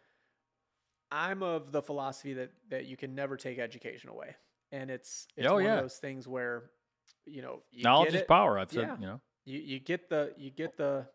[1.11, 4.35] I'm of the philosophy that that you can never take education away,
[4.71, 5.75] and it's it's Oh, one yeah.
[5.77, 6.71] of those things where
[7.25, 8.57] you know you Knowledge get is power.
[8.59, 8.97] I've said, Yeah.
[8.99, 9.21] you know.
[9.45, 11.07] you you get the you get the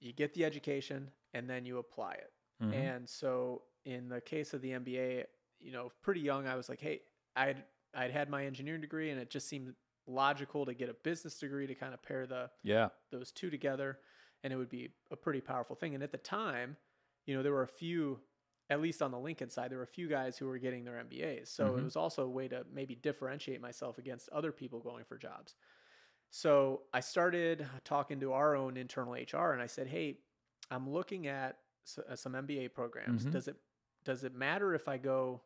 [0.00, 2.32] you get the education and then you apply it.
[2.62, 2.72] Mhm.
[2.74, 5.26] And so in the case of the MBA,
[5.60, 7.02] you know, pretty young, I was like, hey,
[7.36, 9.74] I'd I'd had my engineering degree and it just seemed
[10.06, 12.88] logical to get a business degree to kind of pair the Yeah.
[13.10, 14.00] those two together
[14.42, 15.94] and it would be a pretty powerful thing.
[15.94, 16.76] And at the time,
[17.26, 18.20] you know, there were a few
[18.70, 20.96] at least on the Lincoln side, there were a few guys who were getting their
[20.98, 21.50] MBAs.
[21.50, 21.76] So Mhm.
[21.76, 25.54] it was also a way to maybe differentiate myself against other people going for jobs.
[26.30, 30.20] So I started talking to our own internal HR and I said, "Hey,
[30.70, 31.60] I'm looking at
[32.08, 33.24] uh, some MBA programs.
[33.24, 33.26] Mhm.
[33.26, 33.56] Does it
[34.04, 35.42] does it matter if I go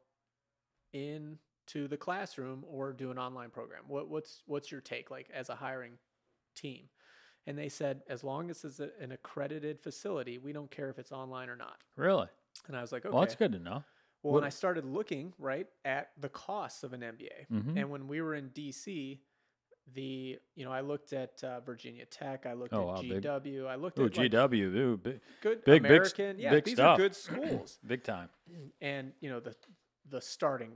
[0.92, 3.84] in to the classroom or do an online program?
[3.88, 5.98] What what's what's your take like as a hiring
[6.54, 6.88] team?"
[7.46, 10.98] And they said, "As long as it's a, an accredited facility, we don't care if
[10.98, 12.28] it's online or not." Really?
[12.66, 13.84] And I was like, "Okay." Well, that's good to know.
[14.22, 17.46] Well, What- and I started looking right at the costs of an MBA.
[17.50, 17.76] Mhm.
[17.76, 19.20] And when we were in DC,
[19.94, 23.22] the you know I looked at uh, Virginia Tech, I looked Oh, at wow, big.
[23.22, 26.64] GW, I looked Ooh, at like, GW, ooh, big, good big, big, American, yeah, big
[26.64, 26.98] these stuff.
[26.98, 27.78] are good schools.
[27.86, 28.28] big time.
[28.80, 29.54] and you know the
[30.10, 30.72] the starting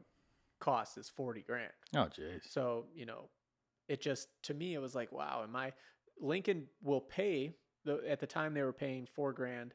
[0.61, 1.72] cost is 40 grand.
[1.96, 2.40] Oh, jeez.
[2.51, 3.29] So, you know,
[3.88, 5.72] it just to me it was like, wow, am I
[6.20, 9.75] Lincoln will pay the at the time they were paying 4 grand.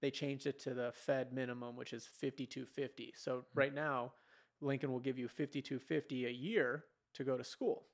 [0.00, 3.14] They changed it to the Fed minimum which is 5250.
[3.16, 4.12] So right now
[4.60, 7.86] Lincoln will give you 5250 a year to go to school.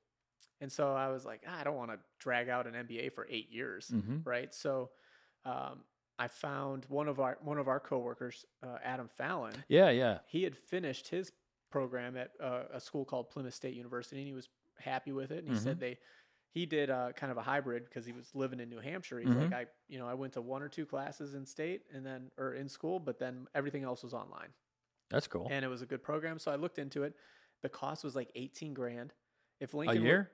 [0.64, 3.26] And so I was like, ah, I don't want to drag out an MBA for
[3.30, 4.52] 8 years, hmm right?
[4.54, 4.90] So
[5.44, 5.80] um,
[6.18, 10.18] I found one of our one of our coworkers, uh, Adam Fallon, Yeah, yeah.
[10.26, 11.32] he had finished his
[11.70, 14.48] program at uh, a school called Plymouth State University, and he was
[14.78, 15.44] happy with it.
[15.44, 15.98] And he said they
[16.52, 19.18] he did uh, kind of a hybrid because he was living in New Hampshire.
[19.20, 22.06] He's like, I you know I went to one or two classes in state and
[22.06, 24.50] then or in school, but then everything else was online,
[25.10, 25.48] That's cool.
[25.50, 26.38] and it was a good program.
[26.38, 27.14] So I looked into it.
[27.62, 29.12] The cost was like eighteen grand.
[29.60, 30.30] If A Lincoln would- year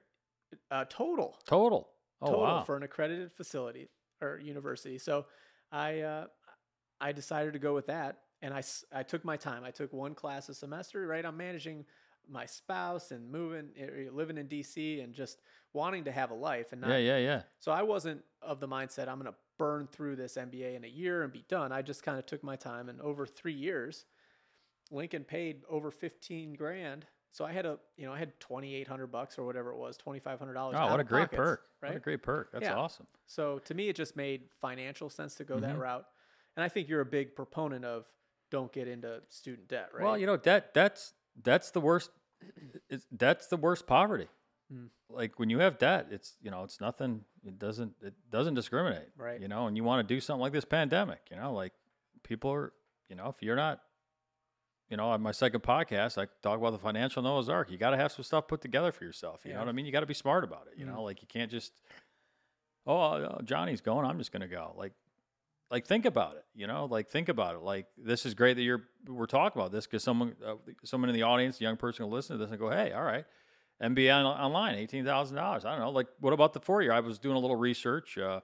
[0.71, 1.89] uh, total total.
[2.23, 2.65] Oh total wow.
[2.65, 3.89] for an accredited facility
[4.21, 4.99] or university.
[4.99, 5.27] So
[5.73, 6.27] I uh,
[7.01, 8.63] I decided to go with that, and I
[8.95, 9.65] I took my time.
[9.65, 11.07] I took one class a semester.
[11.07, 11.85] Right, I'm managing
[12.29, 15.41] my spouse and moving, eh, living in DC, and just
[15.73, 16.73] wanting to have a life.
[16.73, 17.43] And not, yeah, yeah, yeah.
[17.59, 20.89] so I wasn't of the mindset I'm going to burn through this MBA in a
[20.89, 21.73] year and be done.
[21.73, 24.05] I just kind of took my time, and over three years,
[24.91, 27.07] Lincoln paid over 15 grand.
[27.33, 30.53] So I had a, you know, I had 2,800 bucks or whatever it was, 2,500
[30.53, 30.77] dollars.
[30.81, 31.63] Oh, what a great perk!
[31.81, 31.91] right?
[31.91, 32.51] What a great perk!
[32.53, 32.75] That's Yeah.
[32.77, 33.07] awesome.
[33.27, 35.81] So to me, it just made financial sense to go that Mhm.
[35.81, 36.07] route.
[36.57, 38.07] And I think you're a big proponent of
[38.51, 40.03] don't get into student debt, right?
[40.03, 42.11] Well, you know that that's that's the worst.
[42.89, 44.29] It's, that's the worst poverty.
[44.73, 44.91] Mm.
[45.09, 47.25] Like when you have debt, it's you know it's nothing.
[47.45, 49.41] It doesn't it doesn't discriminate, Right.
[49.41, 51.21] You know, and you want to do something like this pandemic.
[51.31, 51.73] You know, like
[52.25, 52.73] people are.
[53.09, 53.81] You know, if you're not,
[54.91, 57.71] you know, on my second podcast, I talk about the financial Noah's Ark.
[57.71, 59.41] You got to have some stuff put together for yourself.
[59.45, 59.87] You know what I mean?
[59.87, 60.79] You got to be smart about it.
[60.79, 60.95] You Mm.
[60.95, 61.73] know, like you can't just,
[62.87, 64.75] oh, uh, Johnny's going, I'm just going to go.
[64.77, 64.93] Like
[65.71, 68.63] like think about it you know like think about it like this is great that
[68.63, 72.05] you're we're talking about this because someone uh, someone in the audience a young person
[72.05, 73.25] will listen to this and go hey all right
[73.81, 77.21] mba on, online $18000 i don't know like what about the four year i was
[77.21, 78.41] doing a little research uh,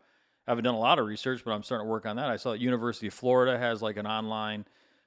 [0.47, 2.37] i haven't done a lot of research but i'm starting to work on that i
[2.37, 4.65] saw that university of florida has like an online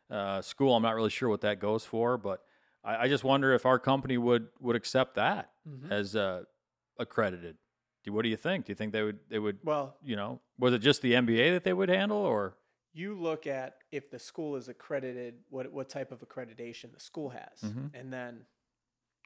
[0.10, 2.44] uh, school i'm not really sure what that goes for but
[2.84, 5.92] I, I just wonder if our company would would accept that Mhm.
[5.92, 6.44] as uh,
[6.98, 7.58] accredited
[8.04, 10.40] Do- what do you think do you think they would they would well, you know,
[10.58, 12.56] was it just the MBA that they would handle, or
[12.94, 17.30] you look at if the school is accredited, what what type of accreditation the school
[17.30, 17.92] has, Mhm.
[17.94, 18.46] and then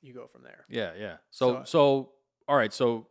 [0.02, 0.66] you go from there.
[0.68, 1.18] yeah, yeah.
[1.32, 2.14] So, So- so,
[2.48, 2.74] all right.
[2.74, 3.08] So,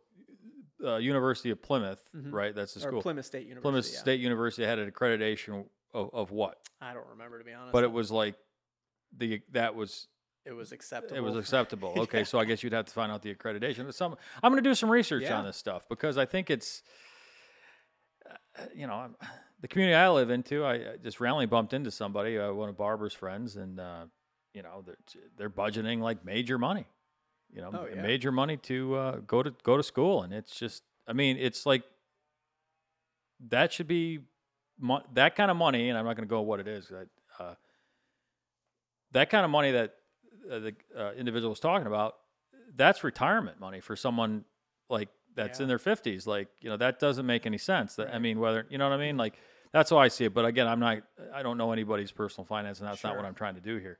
[0.83, 2.31] uh, University of Plymouth, Mhm.
[2.31, 2.53] right?
[2.53, 3.01] That's the Or school.
[3.01, 3.61] Plymouth State University.
[3.63, 3.99] Plymouth yeah.
[3.99, 6.57] State University had an accreditation of, of what?
[6.81, 7.73] I don't remember to be honest.
[7.73, 8.35] But it was like
[9.17, 10.07] the that was
[10.45, 11.15] it was acceptable.
[11.17, 11.93] it was acceptable.
[11.97, 12.23] Okay, Yeah.
[12.25, 13.85] so I guess you'd have to find out the accreditation.
[13.85, 15.37] But some I'm going to do some research Yeah.
[15.39, 16.83] on this stuff because I think it's
[18.29, 19.15] uh, you know I'm,
[19.61, 20.63] the community I live into.
[20.65, 24.05] I I just randomly bumped into somebody, uh, one of Barbara's friends, and uh,
[24.53, 24.97] you know they're
[25.37, 26.85] they're budgeting like major money,
[27.53, 28.01] you know, Oh, yeah.
[28.01, 31.65] major money to uh, go to go to school, and it's just I mean it's
[31.65, 31.83] like
[33.49, 34.19] that should be
[34.83, 36.91] mo- that kind of money, and I'm not going to go what it is.
[36.91, 37.55] I, uh,
[39.13, 39.95] that kind of money that
[40.51, 42.15] uh, the uh, individual was talking about,
[42.75, 44.43] that's retirement money for someone
[44.89, 46.27] like that's in their 50s.
[46.27, 47.95] Like, you know, that doesn't make any sense.
[47.95, 49.17] That, I mean, whether, you know what I mean?
[49.17, 49.35] Like,
[49.71, 50.33] that's how I see it.
[50.33, 50.99] But again, I'm not,
[51.33, 53.97] I don't know anybody's personal finance, and that's not what I'm trying to do here.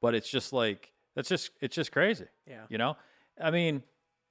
[0.00, 2.62] But it's just like, that's just, it's just crazy, Yeah.
[2.68, 2.96] you know?
[3.40, 3.82] I mean,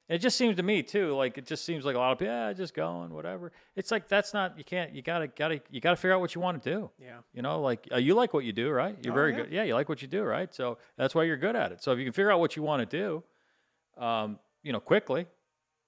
[0.08, 2.34] it just seems to me too, like it just seems like a lot of people,
[2.34, 3.52] yeah, just going, whatever.
[3.76, 6.42] It's like that's not you can't you gotta gotta you gotta figure out what you
[6.42, 6.90] want to do.
[7.02, 7.18] Yeah.
[7.34, 8.96] You know, like uh, you like what you do, right?
[9.04, 9.38] You're Oh, very yeah.
[9.38, 9.52] good.
[9.52, 10.54] Yeah, you like what you do, right?
[10.54, 11.82] So that's why you're good at it.
[11.84, 13.24] So if you can figure out what you want to do,
[14.04, 15.26] um, you know, quickly,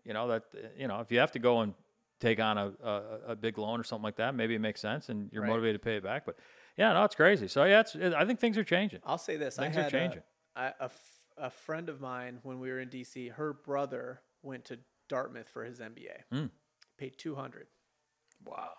[0.04, 1.74] you know that uh, you know if you have to go and
[2.20, 5.10] take on a a, a big loan or something like that, maybe it makes sense
[5.10, 5.50] and you're Right.
[5.50, 6.26] motivated to pay it back.
[6.26, 6.38] But
[6.78, 7.48] yeah, no, it's crazy.
[7.48, 9.02] So yeah, it's I think things are changing.
[9.06, 10.22] I'll say this: Things I are had changing.
[10.56, 10.90] A, I- a
[11.38, 13.32] a friend of mine when we were in DC.
[13.34, 16.24] Her brother went to Dartmouth for his MBA.
[16.34, 16.50] Mm.
[16.98, 17.68] Paid two hundred,
[18.44, 18.72] Wow.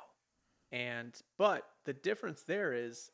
[0.73, 3.11] and but the difference there is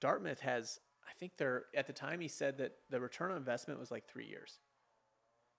[0.00, 0.80] Dartmouth has.
[1.08, 4.06] I think they're at the time he said that the return on investment was like
[4.08, 4.58] three years.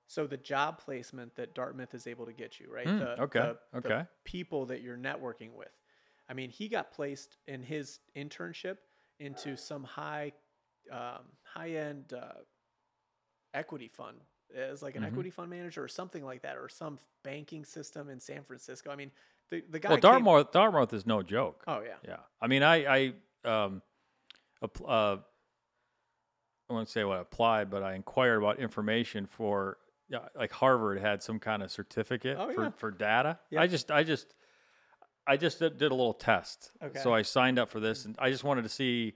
[0.08, 2.86] So the job placement that Dartmouth is able to get you, right?
[2.86, 4.08] Mm, the, okay, the- the okay.
[4.24, 5.72] people that you're networking with.
[6.30, 8.78] I mean, he got placed in his internship
[9.20, 10.34] into some high,
[10.92, 12.34] um, high end uh,
[13.56, 14.18] equity fund
[14.54, 15.08] as like an Mhm.
[15.08, 18.92] equity fund manager or something like that, or some banking system in San Francisco.
[18.92, 19.12] I mean,
[19.50, 19.90] the the guy.
[19.90, 21.64] Well, came- Dartmouth Dartmouth is no joke.
[21.68, 23.14] oh yeah, Yeah, I mean, I I
[23.44, 23.82] um,
[24.62, 25.18] uh,
[26.70, 31.00] I won't say what I applied, but I inquired about information for yeah, like Harvard
[31.00, 32.70] had some kind of certificate Oh, for, yeah.
[32.72, 33.40] for data.
[33.50, 33.62] Yeah.
[33.62, 34.34] I just I just
[35.28, 36.72] I just did, did a little test.
[36.84, 37.00] Okay.
[37.00, 39.16] So I signed up for this, and I just wanted to see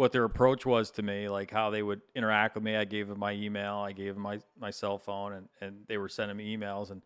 [0.00, 2.74] what their approach was to me, like how they would interact with me.
[2.74, 5.98] I gave them my email, I gave them my, my cell phone, and, and they
[5.98, 6.90] were sending me emails.
[6.90, 7.02] And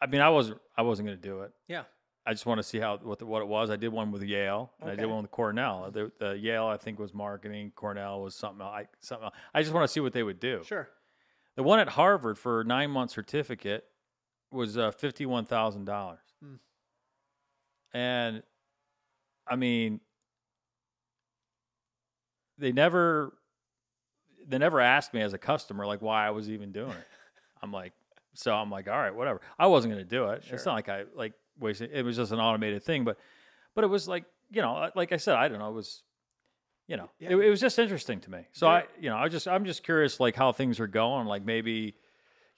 [0.00, 1.52] I mean, I wasn't I wasn't going to do it.
[1.68, 1.82] Yeah.
[2.24, 3.68] I just want to see how what the, what it was.
[3.68, 5.90] I did one with Yale, and I did one with Cornell.
[5.92, 7.72] The, the Yale I think was marketing.
[7.76, 8.72] Cornell was something else.
[8.74, 9.34] I, something else.
[9.52, 10.62] I just want to see what they would do.
[10.64, 10.88] Sure.
[11.56, 13.84] The one at Harvard for a nine month certificate
[14.50, 16.54] was uh, fifty one thousand dollars, Hmm.
[17.92, 18.42] and
[19.46, 20.00] I mean,
[22.58, 23.34] they never
[24.46, 27.06] they never asked me as a customer like why I was even doing it.
[27.62, 27.92] I'm like,
[28.34, 29.40] so I'm like, all right, whatever.
[29.58, 30.44] I wasn't going to do it.
[30.50, 31.90] It's not like I like wasted.
[31.92, 33.16] It was just an automated thing, but
[33.74, 35.70] but it was like you know, like I said, I don't know.
[35.70, 36.02] It was
[36.86, 37.30] you know, Yeah.
[37.30, 38.46] it, it was just interesting to me.
[38.52, 38.72] So Yeah.
[38.74, 41.26] I, you know, I just I'm just curious like how things are going.
[41.26, 41.94] Like maybe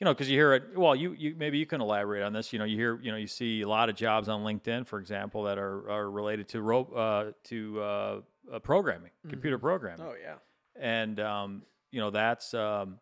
[0.01, 0.77] you know, because you hear it.
[0.77, 2.53] Well, you you maybe you can elaborate on this.
[2.53, 4.99] You know, you hear you know you see a lot of jobs on LinkedIn, for
[4.99, 8.21] example, that are are related to rope uh, to uh,
[8.53, 10.37] uh, programming, computer programming, Oh yeah.
[10.77, 12.99] and um, you know that's um,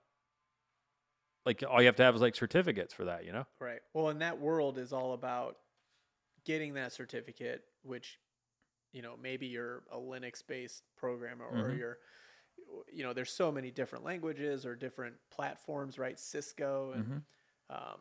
[1.47, 3.25] like all you have to have is like certificates for that.
[3.25, 3.47] You know.
[3.61, 3.81] Right.
[3.93, 5.57] Well, and that world is all about
[6.45, 8.19] getting that certificate, which,
[8.93, 11.79] you know, maybe you're a Linux based programmer or Mhm.
[11.79, 11.99] you're,
[12.93, 16.19] you know, there's so many different languages or different platforms, right?
[16.19, 17.23] Cisco and, Mhm.
[17.71, 18.01] um,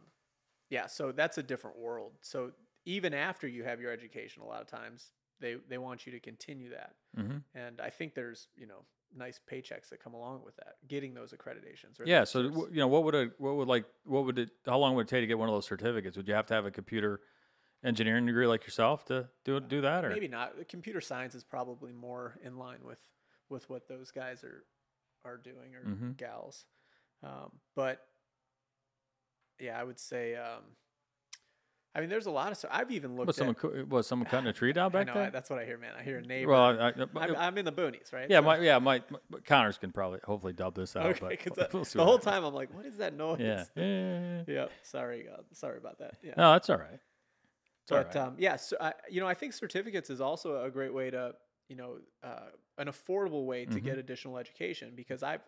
[0.70, 2.14] yeah, so that's a different world.
[2.22, 2.52] So
[2.86, 5.12] even after you have your education, a lot of times
[5.44, 6.94] they, they want you to continue that.
[7.18, 7.38] Mm-hmm.
[7.54, 11.34] And I think there's, you know, nice paychecks that come along with that, getting those
[11.34, 12.00] accreditations.
[12.00, 12.20] Or Yeah.
[12.22, 12.72] those So certs.
[12.72, 14.50] you know, what would a what would like what would it?
[14.66, 16.16] How long would it take to get one of those certificates?
[16.18, 17.20] Would you have to have a computer
[17.84, 20.54] engineering degree like yourself to do do that, or Maybe not.
[20.70, 23.00] Computer science is probably more in line with
[23.50, 24.64] with what those guys are
[25.26, 26.18] are doing or Mhm.
[26.18, 26.66] gals.
[27.22, 28.08] Um, but
[29.60, 30.36] yeah, I would say.
[30.36, 30.64] Um,
[31.96, 32.72] I mean, there's a lot of stuff.
[32.74, 33.62] I've even looked was someone at.
[33.62, 35.32] cu- was someone cutting a tree down I back know, I- there?
[35.32, 35.94] that's what I hear, man.
[35.98, 36.52] I hear a neighbor.
[36.52, 38.28] Well, I, I'm in the boonies, right?
[38.30, 41.06] yeah, So- my yeah, my, my Connors can probably hopefully dub this out.
[41.22, 41.38] okay.
[41.56, 43.40] but we'll- we'll the whole time I'm like, what is that noise?
[43.40, 43.66] Yeah.
[43.76, 44.44] yeah, yeah, yeah.
[44.48, 44.66] yeah.
[44.82, 45.44] Sorry, God.
[45.54, 46.16] Sorry about that.
[46.24, 46.34] Yeah.
[46.38, 46.94] No, that's all right.
[46.94, 48.16] It's but right.
[48.16, 51.36] um, yeah, so I, you know, I think certificates is also a great way to,
[51.68, 53.84] you know, uh, an affordable way to Mhm.
[53.84, 55.42] get additional education because I've,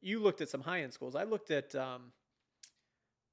[0.00, 1.14] you looked at some high end schools.
[1.14, 2.10] I looked at, um,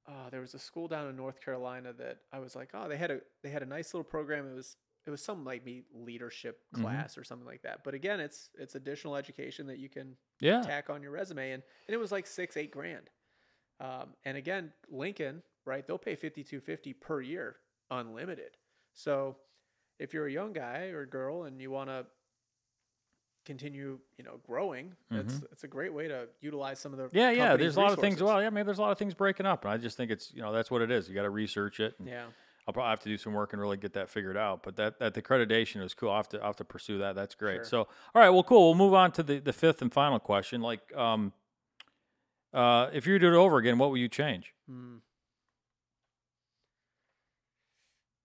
[0.08, 2.96] uh, there was a school down in North Carolina that I was like, oh, they
[2.96, 4.46] had a they had a nice little program.
[4.50, 6.82] It was it was some like me leadership Mhm.
[6.82, 7.82] class or something like that.
[7.84, 10.62] But again, it's it's additional education that you can yeah.
[10.62, 13.10] tack on your resume and, and it was like six eight grand
[13.80, 17.56] um, and again lincoln right they'll pay 5250 per year
[17.90, 18.56] unlimited
[18.94, 19.36] so
[20.00, 22.04] if you're a young guy or girl and you want to
[23.44, 27.16] continue you know growing that's it's a great way to utilize some of the Mm-hmm.
[27.16, 27.56] Yeah, yeah.
[27.56, 28.22] There's a lot of things.
[28.22, 30.10] Well, yeah, I mean, there's a lot of things breaking up, and I just think
[30.10, 31.08] it's you know that's what it is.
[31.08, 31.94] You got to research it.
[32.04, 32.26] Yeah
[32.66, 34.62] I'll probably have to do some work and really get that figured out.
[34.62, 36.10] But that that the accreditation is cool.
[36.10, 37.14] I have to I have to pursue that.
[37.14, 37.56] That's great.
[37.56, 37.64] Sure.
[37.64, 37.78] So
[38.14, 38.66] all right, well, cool.
[38.66, 40.60] We'll move on to the the fifth and final question.
[40.60, 41.32] Like, um,
[42.54, 44.52] uh, if you do it over again, what would you change?
[44.68, 44.96] Hmm.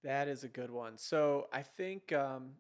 [0.04, 0.98] That is a good one.
[0.98, 2.52] So I think um,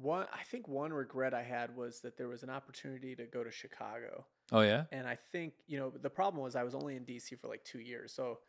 [0.00, 3.44] one I think one regret I had was that there was an opportunity to go
[3.44, 4.26] to Chicago.
[4.52, 4.86] Oh yeah.
[4.92, 7.64] and I think you know the problem was I was only in DC for like
[7.64, 8.40] two years, so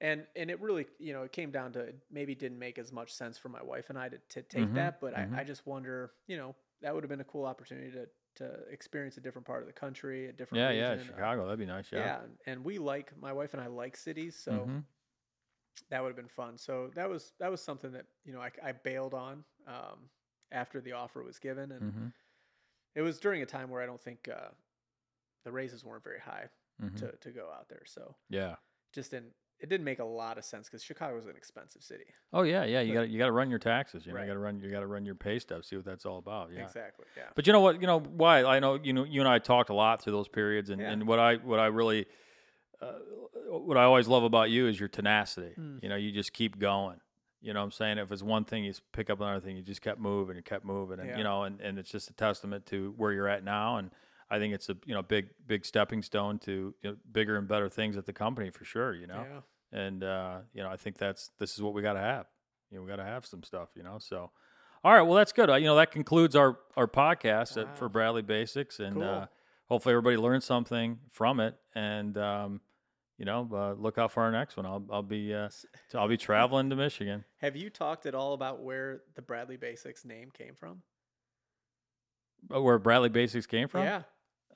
[0.00, 3.12] and and it really you know it came down to maybe didn't make as much
[3.12, 5.34] sense for my wife and I to, to take Mhm, that, but mhm.
[5.34, 8.54] I, I just wonder you know that would have been a cool opportunity to to
[8.70, 10.92] experience a different part of the country, a different Yeah, yeah.
[10.92, 11.92] region, uh, Chicago, that'd be nice.
[11.92, 12.20] yeah, Yeah.
[12.46, 14.84] and- we like my wife and I like cities, so Mhm.
[15.90, 16.58] that would have been fun.
[16.58, 20.10] So that was that was something that you know I, I bailed on um,
[20.52, 22.12] after the offer was given, and Mhm.
[22.94, 24.50] it was during a time where I don't think uh,
[25.44, 26.48] the raises weren't very high
[26.82, 26.96] Mhm.
[26.98, 27.82] to, to go out there.
[27.86, 28.56] So Yeah.
[28.92, 32.04] just didn't it didn't make a lot of sense because Chicago is an expensive city.
[32.34, 32.82] Oh yeah, yeah.
[32.82, 34.04] You got you got to run your taxes.
[34.04, 34.24] You know, Right.
[34.24, 35.68] you got to run you got to run your pay stubs.
[35.68, 36.52] See what that's all about.
[36.52, 36.60] Yeah.
[36.62, 37.06] Exactly.
[37.16, 37.30] Yeah.
[37.34, 37.80] But you know what?
[37.80, 38.44] You know why?
[38.44, 40.90] I know you know you and I talked a lot through those periods, and, Yeah.
[40.90, 42.06] and what I what I really
[42.82, 42.98] uh,
[43.48, 45.54] what I always love about you is your tenacity.
[45.58, 45.82] Mm.
[45.82, 47.00] You know, you just keep going.
[47.40, 47.98] You know what I'm saying?
[47.98, 49.56] If it's one thing, you pick up another thing.
[49.56, 51.18] You just kept moving and kept moving, and Yeah.
[51.18, 53.76] you know, and, and it's just a testament to where you're at now.
[53.76, 53.90] And
[54.30, 57.46] I think it's a you know big big stepping stone to you know, bigger and
[57.46, 58.94] better things at the company for sure.
[58.94, 59.24] You know,
[59.72, 59.78] Yeah.
[59.80, 62.26] and uh, you know I think that's this is what we got to have.
[62.70, 63.68] You know, we got to have some stuff.
[63.76, 64.30] You know, so
[64.82, 65.50] all right, well that's good.
[65.50, 69.04] Uh, you know that concludes our our podcast at, for Bradley Basics, and Cool.
[69.04, 69.26] uh,
[69.68, 71.54] hopefully everybody learned something from it.
[71.74, 72.60] And um,
[73.18, 74.66] you know, uh, look out for our next one.
[74.66, 75.48] I'll I'll be uh,
[75.94, 77.24] I'll be traveling to Michigan.
[77.38, 80.82] Have you talked at all about where the Bradley Basics name came from?
[82.50, 83.84] Oh, where Bradley Basics came from?
[83.84, 84.02] Yeah.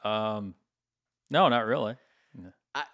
[0.05, 0.55] Um,
[1.31, 1.97] no, not really.
[2.75, 2.85] I,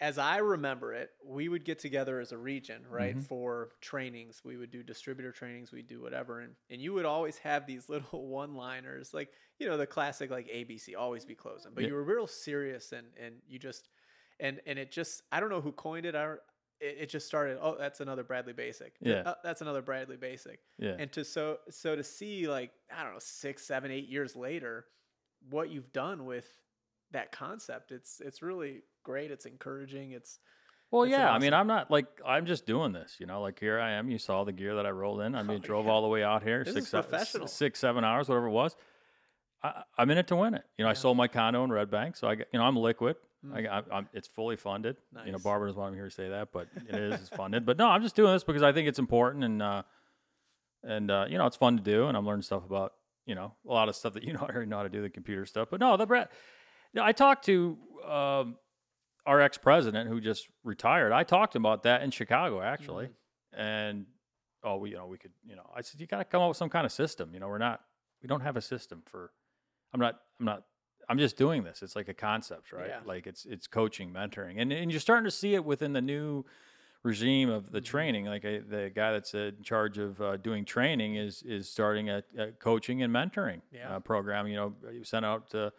[0.00, 3.24] as I remember it, we would get together as a region, right, Mhm.
[3.26, 4.44] for trainings.
[4.44, 7.88] We would do distributor trainings, we'd do whatever, and and you would always have these
[7.88, 11.74] little one-liners, like you know the classic like ABC, always be closing.
[11.74, 11.88] But Yeah.
[11.88, 13.88] you were real serious, and and you just
[14.40, 16.14] and and it just I don't know who coined it.
[16.14, 16.32] I
[16.80, 17.58] it, it just started.
[17.60, 18.94] Oh, that's another Bradley Basic.
[19.00, 19.22] Yeah.
[19.26, 20.60] "Oh, that's another Bradley Basic.
[20.78, 20.94] Yeah.
[20.98, 24.86] And to so so to see like I don't know six, seven, eight years later,
[25.50, 26.46] what you've done with
[27.12, 29.30] that concept, it's it's really great.
[29.30, 30.12] It's encouraging.
[30.12, 30.38] It's
[30.90, 31.30] Well, That's yeah.
[31.32, 31.52] I mean.
[31.54, 33.16] I'm not like I'm just doing this.
[33.18, 34.08] You know, like here I am.
[34.10, 35.34] You saw the gear that I rolled in.
[35.34, 35.90] I mean, Oh, drove yeah.
[35.92, 37.46] all the way out here, This six, professional.
[37.48, 38.76] six, seven hours, whatever it was.
[39.62, 40.64] I, I'm in it to win it.
[40.76, 43.16] You know, I sold my condo in Red Bank, so I, you know, I'm liquid.
[43.46, 43.68] Mm.
[43.70, 44.96] I, I'm, it's fully funded.
[45.12, 45.42] You know, Nice.
[45.42, 47.64] Barbara doesn't want me here to say that, but it is it's funded.
[47.64, 49.82] But no, I'm just doing this because I think it's important and uh,
[50.82, 52.94] and uh, you know, it's fun to do, and I'm learning stuff about
[53.26, 55.02] you know a lot of stuff that you know I already know how to do
[55.02, 55.68] the computer stuff.
[55.70, 56.28] But no, the Brad.
[56.92, 57.76] You know, I talked to
[58.08, 58.56] um,
[59.26, 61.12] our ex president who just retired.
[61.12, 63.06] I talked about that in Chicago actually,
[63.54, 63.60] Mm-hmm.
[63.60, 64.06] and
[64.64, 66.48] oh, we you know we could you know I said you got to come up
[66.48, 67.30] with some kind of system.
[67.34, 67.80] You know, we're not
[68.22, 69.30] we don't have a system for.
[69.94, 70.64] I'm not I'm not
[71.08, 71.82] I'm just doing this.
[71.82, 72.88] It's like a concept, right?
[72.88, 73.00] Yeah.
[73.04, 76.44] Like it's it's coaching, mentoring, and and you're starting to see it within the new
[77.02, 77.84] regime of the Mhm.
[77.84, 78.24] training.
[78.26, 82.22] Like uh, the guy that's in charge of uh, doing training is is starting a,
[82.36, 83.96] a coaching and mentoring Yeah.
[83.96, 84.46] uh, program.
[84.48, 85.54] You know, you sent out.
[85.54, 85.70] Uh,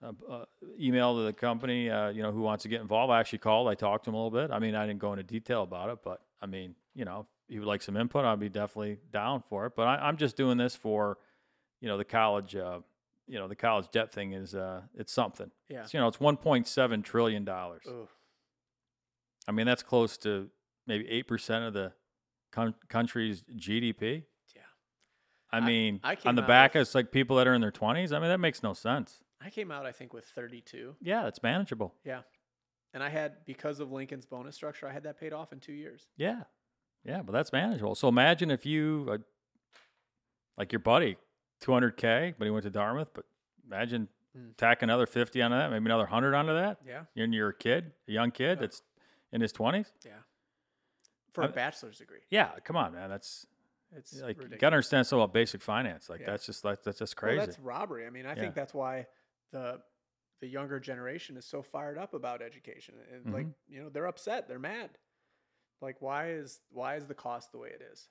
[0.00, 0.44] uh, uh,
[0.78, 3.10] email to the company, uh, you know, who wants to get involved.
[3.10, 3.66] I actually called.
[3.66, 4.52] I talked to him a little bit.
[4.54, 7.52] I mean, I didn't go into detail about it, but I mean, you know, if
[7.52, 9.72] he would like some input, I'd be definitely down for it.
[9.74, 11.18] But I, I'm just doing this for,
[11.80, 12.78] you know, the college, uh,
[13.28, 15.50] you know, the college debt thing is, uh, it's something.
[15.68, 15.82] yeah.
[15.82, 17.84] It's, you know, it's 1.7 trillion dollars.
[19.46, 20.48] I mean, that's close to
[20.86, 21.92] maybe eight percent of the
[22.52, 24.24] con- country's GDP.
[24.54, 24.62] Yeah.
[25.50, 27.72] I I- mean, I on the back, with- it's like people that are in their
[27.72, 28.12] 20s.
[28.12, 29.18] I mean, that makes no sense.
[29.40, 30.96] I came out I think with 32.
[31.00, 31.94] Yeah, that's manageable.
[32.04, 32.22] Yeah.
[32.94, 35.72] And I had because of Lincoln's bonus structure, I had that paid off in 2
[35.72, 36.08] years.
[36.16, 36.42] Yeah,
[37.04, 37.94] yeah, but that's manageable.
[37.94, 39.18] So imagine if you, uh,
[40.56, 41.16] like your buddy,
[41.60, 43.10] 200k, but he went to Dartmouth.
[43.14, 43.24] But
[43.66, 44.56] imagine Mm.
[44.58, 46.78] tack another 50 onto that, maybe another 100 onto that.
[46.84, 47.06] Yeah.
[47.16, 48.60] And you're a kid, a young kid Yeah.
[48.66, 48.82] that's
[49.32, 49.90] in his 20s.
[50.04, 50.18] Yeah.
[51.32, 52.20] For a bachelor's degree.
[52.30, 53.08] Yeah, come on, man.
[53.08, 53.46] That's
[53.92, 56.10] It's like you got to understand something about basic finance.
[56.10, 56.26] Like Yeah.
[56.26, 57.46] that's just like that's just Well, crazy.
[57.46, 58.06] that's robbery.
[58.06, 58.34] I mean, I Yeah.
[58.40, 59.06] think that's why
[59.50, 59.82] the
[60.40, 63.72] the younger generation is so fired up about education, and like Mm-hmm.
[63.72, 64.98] you know they're upset, they're mad.
[65.80, 68.08] Like, why is why is the cost the way it is?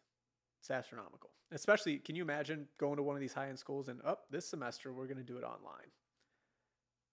[0.60, 1.30] It's astronomical.
[1.52, 4.50] Especially, can you imagine going to one of these high end schools and up this
[4.50, 5.88] semester we're going to do it online?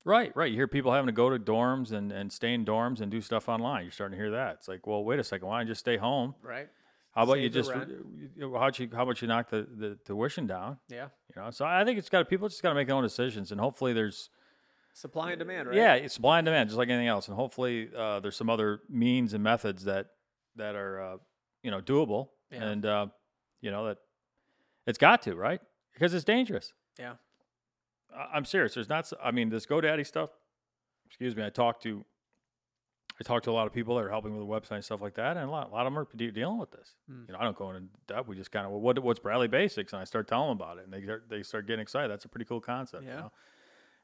[0.05, 0.51] Right, right.
[0.51, 3.21] You hear people having to go to dorms and, and stay in dorms and do
[3.23, 3.85] stuff online.
[3.85, 4.57] You're starting to hear that.
[4.59, 5.49] It's like, well, wait a second.
[5.49, 6.35] Why don't you just stay home?
[6.43, 6.69] Right?
[7.15, 9.97] How about you Save just you know, how'd you how about you knock the, the
[10.05, 10.79] tuition down?
[10.89, 11.09] Yeah.
[11.35, 13.53] You know, so I think it's got people just got to make their own decisions,
[13.53, 14.31] and hopefully there's
[14.97, 15.77] Supply and demand, right?
[15.77, 18.81] yeah, it's supply and demand, just like anything else, and hopefully uh, there's some other
[18.89, 20.07] means and methods that
[20.57, 21.17] that are uh,
[21.63, 22.65] you know doable, Yeah.
[22.65, 23.07] and uh,
[23.65, 23.99] you know that
[24.87, 25.61] it's got to right
[25.95, 26.73] because it's dangerous.
[26.99, 27.15] Yeah.
[28.15, 28.75] I- I'm serious.
[28.75, 29.11] There's not.
[29.23, 30.31] I mean, this GoDaddy stuff.
[31.07, 31.45] Excuse me.
[31.45, 32.05] I talked to.
[33.21, 35.01] I talked to a lot of people that are helping with the website and stuff
[35.01, 36.97] like that, and a lot, a lot of them are de- dealing with this.
[37.09, 37.23] Hmm.
[37.29, 38.27] You know, I don't go into depth.
[38.29, 40.79] We just kind of well, what what's Bradley Basics, and I start telling them about
[40.79, 42.11] it, and they start, they start getting excited.
[42.11, 43.05] That's a pretty cool concept.
[43.05, 43.17] You Yeah.
[43.21, 43.33] know?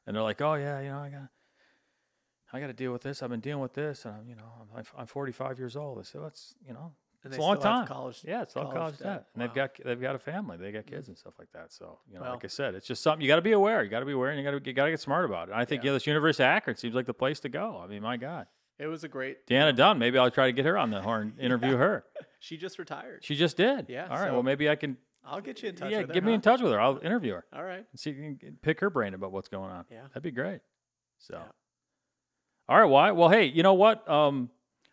[0.07, 1.27] And they're like, oh yeah, you know, I got.
[2.53, 3.23] I got to deal with this.
[3.23, 5.99] I've been dealing with this, and I'm, you know, I'm, I'm 45 years old.
[5.99, 6.91] I said, that's, you know,
[7.23, 7.85] And it's a long time.
[7.85, 8.21] college.
[8.25, 9.05] Yeah, it's all college college, debt.
[9.05, 11.71] debt, and they've got they've got a family, they got kids and stuff like that.
[11.71, 13.83] So you know, Well- like I said, it's just something you got to be aware.
[13.83, 15.49] You got to be aware, and you got to you got to get smart about
[15.49, 15.51] it.
[15.51, 15.89] And I think Yeah.
[15.91, 17.79] yeah, this University of Akron seems like the place to go.
[17.83, 18.47] I mean, my God,
[18.79, 19.45] It was a great.
[19.45, 19.99] Deanna Dunn.
[19.99, 22.05] Maybe I'll try to get her on the horn, interview her.
[22.43, 23.23] She just retired.
[23.23, 23.85] She just did.
[23.87, 24.29] Yeah, All right.
[24.29, 24.97] so- well, maybe I can.
[25.23, 26.13] I'll get you in touch Yeah, with her.
[26.15, 26.81] get me in touch with her.
[26.81, 27.85] I'll interview her All right.
[27.91, 29.85] and see you can pick her brain about what's going on.
[29.91, 30.01] Yeah.
[30.07, 30.61] that'd be great.
[31.19, 31.43] So, Yeah.
[32.67, 32.85] all right.
[32.89, 33.11] Why?
[33.11, 34.09] Well, hey, you know what?
[34.09, 34.49] Um,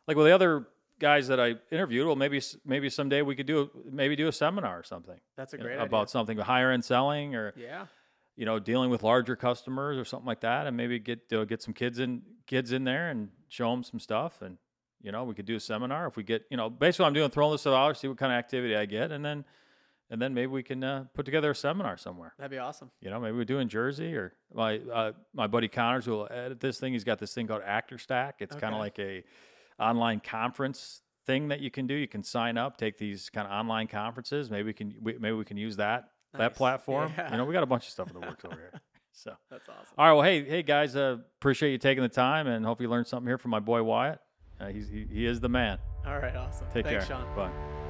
[0.07, 0.67] like with the other
[0.99, 4.33] guys that I interviewed, well, maybe maybe someday we could do a, maybe do a
[4.33, 5.19] seminar or something.
[5.37, 7.53] That's a you know, great about something higher end selling or.
[7.57, 7.87] Yeah.
[8.37, 11.75] you know dealing with larger customers or something like that and maybe get get some
[11.75, 14.59] kids in kids in there and show them some stuff and
[15.03, 17.31] you know we could do a seminar if we get you know basically i'm doing
[17.31, 19.45] throwing this out see what kind of activity i get and then
[20.11, 22.91] and then maybe we can uh, put together a seminar somewhere That'd be awesome.
[23.01, 26.61] you know maybe we do in jersey or my uh, my buddy connors will edit
[26.61, 29.25] this thing he's got this thing called actor stack it's kind of like a
[29.79, 33.53] online conference thing that you can do you can sign up take these kind of
[33.53, 37.31] online conferences maybe we can we, maybe we can use that that platform Yeah.
[37.31, 38.73] you know we got a bunch of stuff in the works over here
[39.13, 39.95] so That's awesome.
[39.99, 42.89] all right well hey hey guys uh, appreciate you taking the time and hope you
[42.89, 44.21] learned something here from my boy wyatt
[44.61, 46.35] uh, he's, he, he is the man All right.
[46.35, 46.67] Awesome.
[46.73, 47.37] take Thanks, care Sean.
[47.37, 47.88] bye